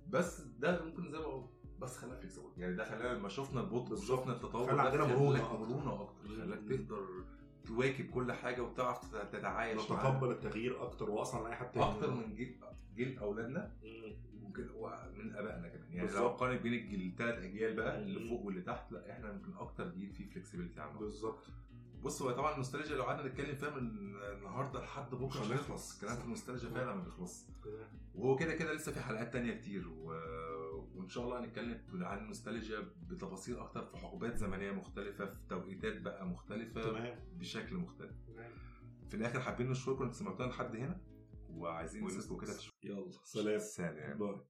بس 0.09 0.40
ده 0.40 0.85
ممكن 0.85 1.11
زي 1.11 1.18
ما 1.18 1.25
قلت 1.27 1.51
بس 1.79 1.97
خلانا 1.97 2.16
فليكسبل 2.16 2.51
يعني 2.57 2.75
ده 2.77 2.85
خلانا 2.85 3.18
لما 3.18 3.29
شفنا 3.29 3.61
البطء. 3.61 3.92
وشفنا 3.92 4.33
التطور 4.33 4.66
خلى 4.71 4.83
عندنا 4.83 5.05
خلاك 5.05 5.16
مرونة 5.18 5.42
أكتر. 5.42 5.59
مرونة 5.59 6.03
أكتر. 6.03 6.29
خلاك 6.29 6.59
تقدر 6.68 7.07
تواكب 7.66 8.11
كل 8.11 8.33
حاجة 8.33 8.62
وتعرف 8.62 9.14
تتعايش 9.33 9.85
نتقبل 9.85 10.31
التغيير 10.31 10.83
أكتر 10.83 11.11
واصلا 11.11 11.49
اي 11.49 11.55
حد 11.55 11.71
تاني 11.73 11.85
أكتر 11.87 12.11
من 12.11 12.35
جيل 12.35 12.61
جيل 12.97 13.18
أولادنا 13.18 13.73
ومن 14.75 15.35
آبائنا 15.37 15.68
كمان 15.68 15.85
يعني 15.90 15.99
لو 16.01 16.07
بالظبط. 16.07 16.40
قارن 16.40 16.57
بين 16.57 16.75
الجيل 16.75 17.09
الثلاث 17.12 17.38
أجيال 17.44 17.77
بقى 17.77 17.99
اللي. 18.03 18.29
فوق 18.29 18.42
واللي 18.47 18.61
تحت 18.62 18.92
لا 18.92 19.11
إحنا 19.12 19.33
يمكن 19.33 19.53
أكتر 19.59 19.88
جيل 19.88 20.11
فيه 20.12 20.31
فلكسبيتي 20.31 20.81
عنه 20.81 20.99
بالظبط 20.99 21.47
بص 22.02 22.22
هو 22.22 22.30
طبعا 22.30 22.52
النوستالجيا 22.52 22.96
لو 22.96 23.02
قعدنا 23.02 23.28
نتكلم 23.28 23.56
فيها 23.56 23.70
من 23.70 23.78
النهارده 24.16 24.80
لحد 24.80 25.11
بكرة 25.11 25.40
مش 25.40 25.46
هنخلص. 25.46 25.94
الكلام 25.94 26.16
في 26.16 26.24
النوستالجيا 26.24 26.70
فعلا 26.70 26.94
ما 26.94 27.02
بيخلص. 27.04 27.46
وهو 28.14 28.37
كده 28.37 28.54
كده 28.54 28.72
لسه 28.72 28.92
في 28.92 29.00
حلقات 29.00 29.32
تانية 29.32 29.54
كتير 29.54 29.88
و... 29.88 30.04
وإن 30.94 31.08
شاء 31.08 31.24
الله 31.24 31.40
هنتكلم 31.40 31.80
عن 32.04 32.18
النوستالجيا 32.18 32.80
بتفاصيل 33.02 33.58
أكتر 33.58 33.84
في 33.87 33.96
حقبات 33.96 34.37
زمنية 34.37 34.72
مختلفة 34.72 35.26
في 35.26 35.38
توقيتات 35.48 36.00
بقى 36.00 36.26
مختلفة 36.26 36.82
تمام. 36.82 37.18
بشكل 37.32 37.76
مختلف. 37.76 38.16
تمام. 38.26 38.52
في 39.08 39.14
الآخر 39.16 39.40
حابين 39.40 39.70
نشكركم 39.70 40.02
أنتوا 40.02 40.18
سمعتونا 40.18 40.48
لحد 40.50 40.76
هنا 40.76 41.00
وعايزين 41.50 42.04
نسيبكم 42.06 42.40
كده 42.44 42.54
يلا 42.82 43.11
سلام. 43.24 43.58
سلام. 43.58 44.18
باي. 44.18 44.40